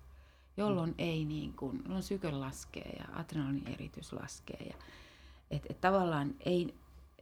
jolloin 0.58 0.90
mm. 0.90 0.96
ei 0.98 1.26
niin 1.26 1.54
kuin, 1.54 1.82
jolloin 1.84 2.04
syke 2.04 2.32
laskee 2.32 2.96
ja 3.00 3.20
adrenalin 3.20 3.68
eritys 3.68 4.14
laskee. 4.14 4.68
Ja, 4.70 4.76
et, 5.52 5.66
et 5.70 5.82
tavallaan 5.82 6.36
ei, 6.46 6.76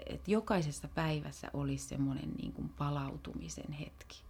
et 0.06 0.28
jokaisessa 0.28 0.88
päivässä 0.88 1.48
olisi 1.54 1.88
semmoinen 1.88 2.32
niin 2.32 2.54
kuin 2.54 2.70
palautumisen 2.70 3.72
hetki. 3.72 4.24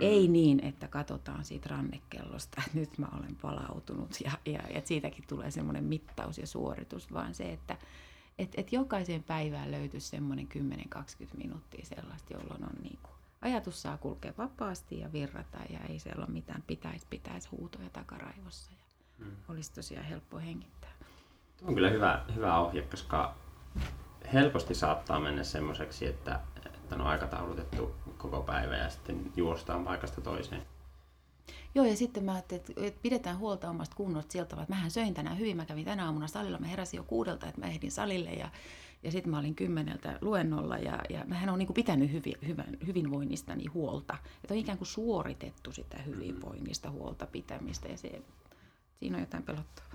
Mm. 0.00 0.06
Ei 0.06 0.28
niin, 0.28 0.64
että 0.64 0.88
katsotaan 0.88 1.44
siitä 1.44 1.68
rannekellosta, 1.68 2.62
että 2.66 2.78
nyt 2.78 2.98
mä 2.98 3.08
olen 3.18 3.36
palautunut 3.36 4.20
ja, 4.24 4.32
ja, 4.46 4.60
ja 4.74 4.82
siitäkin 4.84 5.24
tulee 5.28 5.50
semmoinen 5.50 5.84
mittaus 5.84 6.38
ja 6.38 6.46
suoritus, 6.46 7.12
vaan 7.12 7.34
se, 7.34 7.52
että 7.52 7.76
et, 8.38 8.52
et 8.56 8.72
jokaiseen 8.72 9.22
päivään 9.22 9.70
löytyisi 9.70 10.08
semmoinen 10.08 10.48
10-20 10.96 10.98
minuuttia 11.36 11.86
sellaista, 11.86 12.32
jolloin 12.34 12.64
on 12.64 12.82
niin 12.82 12.98
kuin, 13.02 13.14
ajatus 13.40 13.82
saa 13.82 13.96
kulkea 13.96 14.32
vapaasti 14.38 15.00
ja 15.00 15.12
virrata 15.12 15.58
ja 15.70 15.78
ei 15.88 15.98
siellä 15.98 16.24
ole 16.24 16.32
mitään 16.32 16.62
pitäisi, 16.66 17.06
pitäisi 17.10 17.48
huutoja 17.48 17.90
takaraivossa 17.90 18.72
ja 18.72 19.24
mm. 19.24 19.36
olisi 19.48 19.72
tosiaan 19.72 20.06
helppo 20.06 20.38
hengittää. 20.38 20.90
Tuo 21.56 21.68
on 21.68 21.74
kyllä 21.74 21.90
hyvä, 21.90 22.24
hyvä 22.34 22.58
ohje, 22.58 22.82
koska 22.82 23.34
helposti 24.32 24.74
saattaa 24.74 25.20
mennä 25.20 25.44
semmoiseksi, 25.44 26.06
että, 26.06 26.40
että 26.86 26.94
on 26.94 27.10
aikataulutettu 27.10 27.94
koko 28.18 28.40
päivä 28.40 28.76
ja 28.76 28.90
sitten 28.90 29.32
juostaan 29.36 29.84
paikasta 29.84 30.20
toiseen. 30.20 30.62
Joo, 31.74 31.86
ja 31.86 31.96
sitten 31.96 32.24
mä 32.24 32.32
ajattelin, 32.32 32.64
että 32.76 33.00
pidetään 33.02 33.38
huolta 33.38 33.70
omasta 33.70 33.96
kunnosta 33.96 34.32
sieltä, 34.32 34.56
että 34.56 34.74
mähän 34.74 34.90
söin 34.90 35.14
tänään 35.14 35.38
hyvin. 35.38 35.56
Mä 35.56 35.64
kävin 35.64 35.84
tänä 35.84 36.04
aamuna 36.04 36.26
salilla, 36.26 36.58
mä 36.58 36.66
heräsin 36.66 36.96
jo 36.98 37.04
kuudelta, 37.04 37.46
että 37.46 37.60
mä 37.60 37.66
ehdin 37.66 37.90
salille 37.90 38.30
ja, 38.30 38.48
ja 39.02 39.10
sitten 39.10 39.30
mä 39.30 39.38
olin 39.38 39.54
kymmeneltä 39.54 40.18
luennolla 40.20 40.78
ja, 40.78 41.00
ja 41.10 41.24
mähän 41.24 41.48
on 41.48 41.58
niin 41.58 41.66
kuin 41.66 41.74
pitänyt 41.74 42.12
hyvi, 42.12 42.32
hyvän, 42.46 42.76
hyvinvoinnistani 42.86 43.66
huolta. 43.66 44.18
Että 44.44 44.54
on 44.54 44.60
ikään 44.60 44.78
kuin 44.78 44.88
suoritettu 44.88 45.72
sitä 45.72 45.98
hyvinvoinnista 45.98 46.90
huolta 46.90 47.26
pitämistä 47.26 47.88
ja 47.88 47.96
se, 47.96 48.22
siinä 48.98 49.16
on 49.16 49.22
jotain 49.22 49.42
pelottavaa. 49.42 49.90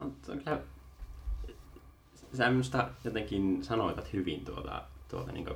On, 0.00 0.16
on 0.28 0.38
kyllä, 0.38 0.62
sä 2.32 2.50
minusta 2.50 2.88
jotenkin 3.04 3.64
sanoitat 3.64 4.12
hyvin 4.12 4.44
tuota, 4.44 4.82
tuota 5.08 5.32
niin 5.32 5.46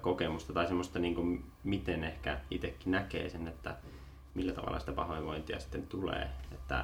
kokemusta 0.00 0.52
tai 0.52 0.66
semmoista, 0.66 0.98
niin 0.98 1.14
kuin, 1.14 1.44
miten 1.64 2.04
ehkä 2.04 2.40
itsekin 2.50 2.90
näkee 2.90 3.28
sen, 3.28 3.48
että 3.48 3.76
millä 4.34 4.52
tavalla 4.52 4.78
sitä 4.78 4.92
pahoinvointia 4.92 5.60
sitten 5.60 5.86
tulee. 5.86 6.30
Että, 6.52 6.80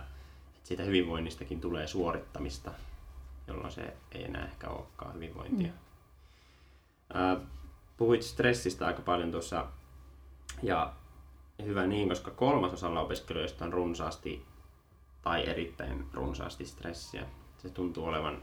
että 0.56 0.68
siitä 0.68 0.82
hyvinvoinnistakin 0.82 1.60
tulee 1.60 1.86
suorittamista, 1.86 2.72
jolloin 3.46 3.72
se 3.72 3.96
ei 4.12 4.24
enää 4.24 4.44
ehkä 4.44 4.68
olekaan 4.68 5.14
hyvinvointia. 5.14 5.72
Mm. 7.14 7.46
puhuit 7.96 8.22
stressistä 8.22 8.86
aika 8.86 9.02
paljon 9.02 9.30
tuossa 9.30 9.66
ja 10.62 10.92
hyvä 11.64 11.86
niin, 11.86 12.08
koska 12.08 12.30
kolmasosalla 12.30 13.00
opiskelijoista 13.00 13.64
on 13.64 13.72
runsaasti 13.72 14.44
tai 15.22 15.48
erittäin 15.48 16.06
runsaasti 16.12 16.66
stressiä. 16.66 17.26
Se 17.58 17.70
tuntuu 17.70 18.04
olevan 18.04 18.42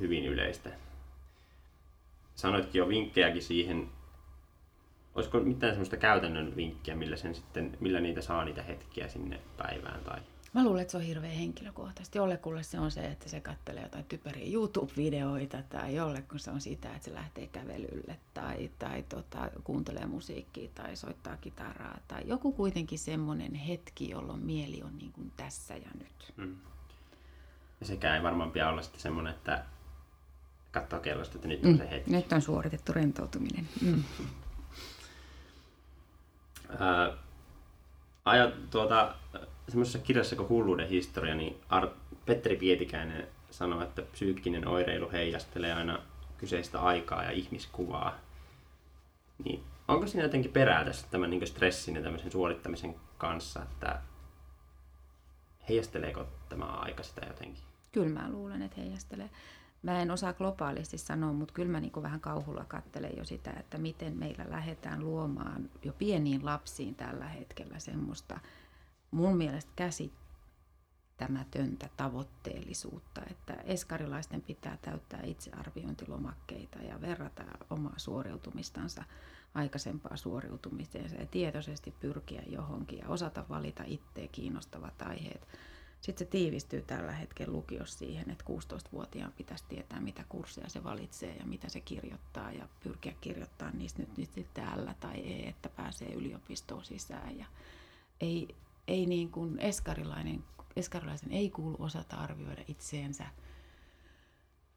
hyvin 0.00 0.24
yleistä 0.24 0.70
sanoitkin 2.40 2.78
jo 2.78 2.88
vinkkejäkin 2.88 3.42
siihen. 3.42 3.88
Olisiko 5.14 5.40
mitään 5.40 5.72
semmoista 5.72 5.96
käytännön 5.96 6.56
vinkkiä, 6.56 6.96
millä, 6.96 7.16
sen 7.16 7.34
sitten, 7.34 7.76
millä 7.80 8.00
niitä 8.00 8.20
saa 8.20 8.44
niitä 8.44 8.62
hetkiä 8.62 9.08
sinne 9.08 9.40
päivään? 9.56 10.00
Tai... 10.04 10.20
Mä 10.54 10.64
luulen, 10.64 10.82
että 10.82 10.90
se 10.90 10.96
on 10.96 11.02
hirveän 11.02 11.34
henkilökohtaisesti. 11.34 12.18
Jollekulle 12.18 12.62
se 12.62 12.80
on 12.80 12.90
se, 12.90 13.04
että 13.06 13.28
se 13.28 13.40
katselee 13.40 13.82
jotain 13.82 14.04
typeriä 14.04 14.52
YouTube-videoita 14.52 15.62
tai 15.68 15.94
jollekin 15.94 16.38
se 16.38 16.50
on 16.50 16.60
sitä, 16.60 16.88
että 16.88 17.04
se 17.04 17.14
lähtee 17.14 17.46
kävelylle 17.46 18.16
tai, 18.34 18.70
tai 18.78 19.02
tota, 19.02 19.50
kuuntelee 19.64 20.06
musiikkia 20.06 20.70
tai 20.74 20.96
soittaa 20.96 21.36
kitaraa. 21.36 21.98
Tai 22.08 22.22
joku 22.24 22.52
kuitenkin 22.52 22.98
semmoinen 22.98 23.54
hetki, 23.54 24.10
jolloin 24.10 24.40
mieli 24.40 24.82
on 24.82 24.98
niin 24.98 25.12
kuin 25.12 25.32
tässä 25.36 25.74
ja 25.76 25.90
nyt. 25.98 26.32
Hmm. 26.36 26.56
Ja 27.80 27.86
sekään 27.86 28.16
ei 28.16 28.22
varmaan 28.22 28.50
pidä 28.50 28.68
olla 28.68 28.82
sitten 28.82 29.00
semmoinen, 29.00 29.34
että 29.34 29.64
katsoa 30.72 31.00
kellosta, 31.00 31.34
että 31.34 31.48
nyt 31.48 31.64
on 31.64 31.70
mm. 31.70 31.78
se 31.78 31.90
hetki. 31.90 32.10
Nyt 32.10 32.32
on 32.32 32.42
suoritettu 32.42 32.92
rentoutuminen. 32.92 33.68
Mm. 33.80 34.04
Ää, 36.78 37.12
aja, 38.24 38.52
tuota, 38.70 39.14
semmoisessa 39.68 39.98
kirjassa 39.98 40.36
kuin 40.36 40.48
Hulluuden 40.48 40.88
historia, 40.88 41.34
niin 41.34 41.56
Art, 41.68 41.92
Petteri 42.26 42.56
Pietikäinen 42.56 43.28
sanoi, 43.50 43.82
että 43.82 44.02
psyykkinen 44.02 44.68
oireilu 44.68 45.10
heijastelee 45.12 45.72
aina 45.72 45.98
kyseistä 46.38 46.80
aikaa 46.80 47.24
ja 47.24 47.30
ihmiskuvaa. 47.30 48.18
Niin 49.44 49.64
onko 49.88 50.06
siinä 50.06 50.24
jotenkin 50.24 50.52
perää 50.52 50.84
tässä 50.84 51.06
tämän 51.10 51.30
niin 51.30 51.46
stressin 51.46 51.94
ja 51.94 52.02
tämmöisen 52.02 52.30
suorittamisen 52.30 52.94
kanssa, 53.18 53.62
että 53.62 54.00
heijasteleeko 55.68 56.26
tämä 56.48 56.64
aika 56.64 57.02
sitä 57.02 57.26
jotenkin? 57.26 57.62
Kyllä 57.92 58.20
mä 58.20 58.30
luulen, 58.30 58.62
että 58.62 58.80
heijastelee. 58.80 59.30
Mä 59.82 60.02
en 60.02 60.10
osaa 60.10 60.32
globaalisti 60.32 60.98
sanoa, 60.98 61.32
mutta 61.32 61.54
kyllä 61.54 61.72
mä 61.72 61.80
niin 61.80 61.92
kuin 61.92 62.02
vähän 62.02 62.20
kauhulla 62.20 62.64
katselen 62.64 63.16
jo 63.16 63.24
sitä, 63.24 63.52
että 63.52 63.78
miten 63.78 64.16
meillä 64.16 64.44
lähdetään 64.48 65.04
luomaan 65.04 65.70
jo 65.82 65.92
pieniin 65.92 66.44
lapsiin 66.44 66.94
tällä 66.94 67.28
hetkellä 67.28 67.78
semmoista 67.78 68.40
mun 69.10 69.36
mielestä 69.36 69.72
käsittämätöntä 69.76 71.88
tavoitteellisuutta, 71.96 73.22
että 73.30 73.52
eskarilaisten 73.52 74.42
pitää 74.42 74.78
täyttää 74.82 75.20
itsearviointilomakkeita 75.24 76.78
ja 76.78 77.00
verrata 77.00 77.44
omaa 77.70 77.94
suoriutumistansa 77.96 79.04
aikaisempaa 79.54 80.16
suoriutumiseen 80.16 81.20
ja 81.20 81.26
tietoisesti 81.26 81.94
pyrkiä 82.00 82.42
johonkin 82.46 82.98
ja 82.98 83.08
osata 83.08 83.44
valita 83.48 83.84
itseä 83.86 84.28
kiinnostavat 84.32 85.02
aiheet 85.02 85.48
sitten 86.00 86.26
se 86.26 86.30
tiivistyy 86.30 86.82
tällä 86.82 87.12
hetkellä 87.12 87.52
lukiossa 87.52 87.98
siihen, 87.98 88.30
että 88.30 88.44
16-vuotiaan 88.50 89.32
pitäisi 89.32 89.64
tietää, 89.68 90.00
mitä 90.00 90.24
kursseja 90.28 90.68
se 90.68 90.84
valitsee 90.84 91.36
ja 91.36 91.46
mitä 91.46 91.68
se 91.68 91.80
kirjoittaa 91.80 92.52
ja 92.52 92.68
pyrkiä 92.82 93.14
kirjoittamaan 93.20 93.78
niistä 93.78 94.02
nyt, 94.02 94.36
nyt 94.36 94.54
täällä 94.54 94.94
tai 95.00 95.16
ei, 95.16 95.48
että 95.48 95.68
pääsee 95.68 96.12
yliopistoon 96.12 96.84
sisään. 96.84 97.38
Ja 97.38 97.46
ei, 98.20 98.48
ei 98.88 99.06
niin 99.06 99.30
kuin 99.30 99.58
eskarilainen, 99.58 100.44
eskarilaisen 100.76 101.32
ei 101.32 101.50
kuulu 101.50 101.76
osata 101.78 102.16
arvioida 102.16 102.62
itseensä 102.68 103.26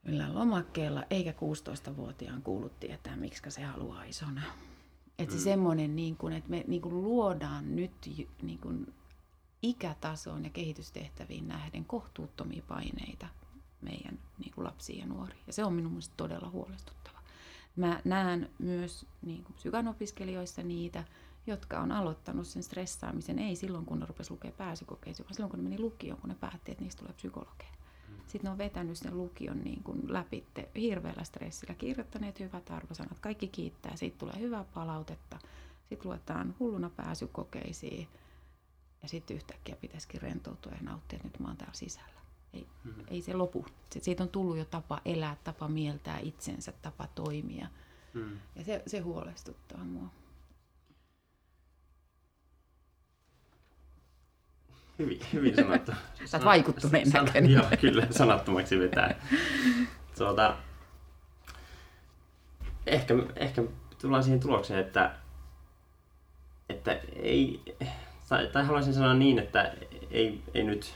millään 0.03 0.35
lomakkeella, 0.35 1.03
eikä 1.09 1.31
16-vuotiaan 1.31 2.41
kuulu 2.41 2.69
tietää, 2.69 3.15
miksi 3.15 3.51
se 3.51 3.63
haluaa 3.63 4.03
isona. 4.03 4.41
Että 5.19 5.35
mm. 5.35 5.39
se 5.39 5.43
semmoinen, 5.43 5.95
niin 5.95 6.17
kuin, 6.17 6.33
että 6.33 6.49
me 6.49 6.63
niin 6.67 6.81
kuin 6.81 7.03
luodaan 7.03 7.75
nyt 7.75 7.91
niin 8.41 8.59
kuin 8.59 8.93
ikätasoon 9.63 10.43
ja 10.43 10.49
kehitystehtäviin 10.49 11.47
nähden 11.47 11.85
kohtuuttomia 11.85 12.63
paineita 12.67 13.27
meidän 13.81 14.19
niin 14.39 14.53
kuin 14.55 14.65
lapsiin 14.65 14.99
ja 14.99 15.05
nuoriin. 15.05 15.43
Ja 15.47 15.53
se 15.53 15.63
on 15.63 15.73
minun 15.73 15.91
mielestä 15.91 16.13
todella 16.17 16.49
huolestuttava. 16.49 17.19
Mä 17.75 18.01
näen 18.05 18.49
myös 18.59 19.05
niin 19.21 19.43
kuin 19.43 19.55
psykanopiskelijoissa 19.55 20.63
niitä, 20.63 21.03
jotka 21.47 21.79
on 21.79 21.91
aloittanut 21.91 22.47
sen 22.47 22.63
stressaamisen, 22.63 23.39
ei 23.39 23.55
silloin 23.55 23.85
kun 23.85 23.99
ne 23.99 24.05
rupesi 24.05 24.31
lukea 24.31 24.51
pääsykokeisiin, 24.51 25.25
vaan 25.25 25.33
silloin 25.33 25.51
kun 25.51 25.59
ne 25.59 25.69
meni 25.69 25.79
lukioon, 25.79 26.21
kun 26.21 26.29
ne 26.29 26.35
päätti, 26.35 26.71
että 26.71 26.83
niistä 26.83 26.99
tulee 26.99 27.13
psykologeja. 27.13 27.69
Mm. 28.09 28.15
Sitten 28.17 28.41
ne 28.43 28.49
on 28.49 28.57
vetänyt 28.57 28.97
sen 28.97 29.17
lukion 29.17 29.61
niin 29.63 29.83
kuin 29.83 30.13
läpi 30.13 30.45
hirveällä 30.75 31.23
stressillä, 31.23 31.73
kirjoittaneet 31.73 32.39
hyvät 32.39 32.71
arvosanat, 32.71 33.19
kaikki 33.19 33.47
kiittää, 33.47 33.95
siitä 33.95 34.17
tulee 34.17 34.39
hyvää 34.39 34.65
palautetta, 34.73 35.39
sitten 35.89 36.09
luetaan 36.09 36.55
hulluna 36.59 36.89
pääsykokeisiin, 36.89 38.07
ja 39.03 39.09
sitten 39.09 39.35
yhtäkkiä 39.35 39.75
pitäisikin 39.75 40.21
rentoutua 40.21 40.71
ja 40.71 40.77
nauttia, 40.81 41.17
että 41.17 41.27
nyt 41.27 41.39
mä 41.39 41.47
oon 41.47 41.57
täällä 41.57 41.73
sisällä. 41.73 42.21
Ei, 42.53 42.67
hmm. 42.83 42.93
ei 43.07 43.21
se 43.21 43.33
lopu. 43.33 43.65
Siitä 44.01 44.23
on 44.23 44.29
tullut 44.29 44.57
jo 44.57 44.65
tapa 44.65 45.01
elää, 45.05 45.37
tapa 45.43 45.67
mieltää 45.67 46.19
itsensä, 46.19 46.73
tapa 46.81 47.07
toimia. 47.15 47.67
Hmm. 48.13 48.39
Ja 48.55 48.63
se, 48.63 48.83
se 48.87 48.99
huolestuttaa 48.99 49.83
mua. 49.83 50.09
Hyvin, 54.99 55.19
hyvin 55.33 55.55
sanottu. 55.55 55.91
Sä 56.25 56.37
oot 56.37 56.45
vaikuttuneen 56.45 57.11
san, 57.11 57.25
näköinen. 57.25 57.51
Joo, 57.51 57.65
kyllä, 57.81 58.07
sanattomaksi 58.11 58.79
vetää. 58.79 59.15
Tuota, 60.17 60.57
ehkä, 62.85 63.13
ehkä 63.35 63.63
tullaan 64.01 64.23
siihen 64.23 64.39
tulokseen, 64.39 64.79
että, 64.79 65.15
että 66.69 66.99
ei, 67.15 67.61
tai, 68.33 68.47
tai 68.47 68.65
haluaisin 68.65 68.93
sanoa 68.93 69.13
niin, 69.13 69.39
että 69.39 69.73
ei, 70.11 70.41
ei 70.53 70.63
nyt, 70.63 70.93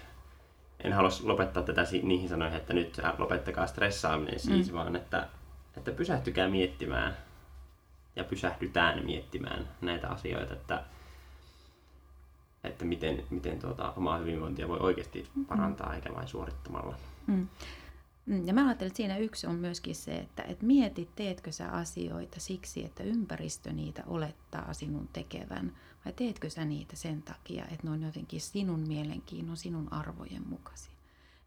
en 0.84 0.94
halua 0.94 1.10
lopettaa 1.24 1.64
tätä 1.64 1.86
niihin 2.04 2.30
sanoihin, 2.30 2.58
että 2.58 2.74
nyt 2.74 3.02
lopettakaa 3.18 3.68
stressaaminen 3.68 4.40
siis, 4.40 4.72
mm. 4.72 4.78
vaan 4.78 4.96
että, 4.96 5.28
että 5.78 5.92
pysähtykää 5.92 6.48
miettimään 6.48 7.18
ja 8.16 8.24
pysähdytään 8.24 9.06
miettimään 9.06 9.68
näitä 9.82 10.08
asioita, 10.08 10.54
että, 10.54 10.84
että 12.64 12.86
miten, 12.86 13.24
miten 13.30 13.60
tuota, 13.60 13.94
omaa 13.98 14.18
hyvinvointia 14.18 14.68
voi 14.68 14.80
oikeasti 14.80 15.28
parantaa, 15.48 15.90
mm. 15.90 15.96
eikä 15.96 16.14
vain 16.16 16.28
suorittamalla. 16.28 16.96
Mm. 17.28 17.48
Mm, 18.28 18.48
ja 18.48 18.54
mä 18.54 18.66
ajattelen, 18.66 18.88
että 18.88 18.98
siinä 18.98 19.18
yksi 19.18 19.48
on 19.48 19.56
myöskin 19.56 19.96
se, 19.96 20.18
että 20.18 20.44
et 20.44 20.62
mieti, 20.62 21.10
teetkö 21.16 21.52
sä 21.52 21.70
asioita 21.70 22.40
siksi, 22.40 22.86
että 22.86 23.04
ympäristö 23.04 23.74
niitä 23.74 24.04
olettaa 24.08 24.74
sinun 24.74 25.08
tekevän, 25.14 25.76
vai 26.06 26.14
teetkö 26.14 26.50
sä 26.50 26.66
niitä 26.66 26.96
sen 26.96 27.22
takia, 27.22 27.66
että 27.66 27.88
ne 27.88 27.90
on 27.90 28.04
jotenkin 28.04 28.42
sinun 28.42 28.80
mielenkiinnon, 28.88 29.58
sinun 29.58 29.94
arvojen 29.94 30.48
mukaisia. 30.50 30.94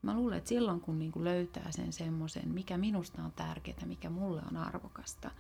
Mä 0.03 0.15
luulen, 0.15 0.39
että 0.39 0.49
silloin 0.49 0.81
kun 0.81 0.99
niinku 0.99 1.25
löytää 1.25 1.73
sen 1.73 1.93
semmoisen, 1.93 2.49
mikä 2.49 2.79
minusta 2.79 3.23
on 3.23 3.33
tärkeää, 3.33 3.87
mikä 3.87 4.11
mulle 4.11 4.43
on 4.51 4.57
arvokasta, 4.57 5.31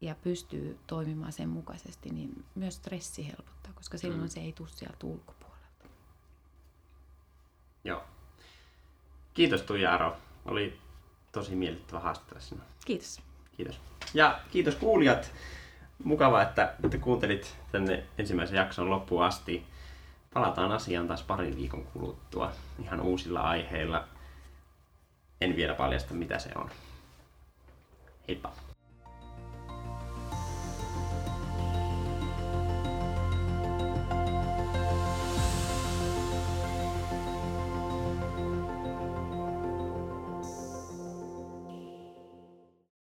ja 0.00 0.14
pystyy 0.14 0.78
toimimaan 0.86 1.32
sen 1.32 1.48
mukaisesti, 1.48 2.10
niin 2.10 2.44
myös 2.54 2.74
stressi 2.74 3.26
helpottaa, 3.26 3.72
koska 3.74 3.98
silloin 3.98 4.22
mm. 4.22 4.28
se 4.28 4.40
ei 4.40 4.52
tule 4.52 4.68
sieltä 4.68 5.06
ulkopuolelta. 5.06 5.86
Joo. 7.84 8.04
Kiitos 9.34 9.62
Tuija 9.62 9.94
Aro. 9.94 10.16
Oli 10.46 10.78
tosi 11.32 11.54
miellyttävä 11.54 12.00
haastattella 12.00 12.40
sinua. 12.40 12.64
Kiitos. 12.84 13.20
Kiitos. 13.56 13.80
Ja 14.14 14.40
kiitos 14.50 14.74
kuulijat. 14.74 15.32
Mukava, 16.04 16.42
että, 16.42 16.74
että 16.84 16.98
kuuntelit 16.98 17.56
tänne 17.72 18.04
ensimmäisen 18.18 18.56
jakson 18.56 18.90
loppuun 18.90 19.24
asti. 19.24 19.66
Palataan 20.34 20.72
asiaan 20.72 21.08
taas 21.08 21.22
parin 21.22 21.56
viikon 21.56 21.84
kuluttua 21.84 22.52
ihan 22.82 23.00
uusilla 23.00 23.40
aiheilla. 23.40 24.04
En 25.40 25.56
vielä 25.56 25.74
paljasta, 25.74 26.14
mitä 26.14 26.38
se 26.38 26.50
on. 26.54 26.70
Heippa! 28.28 28.52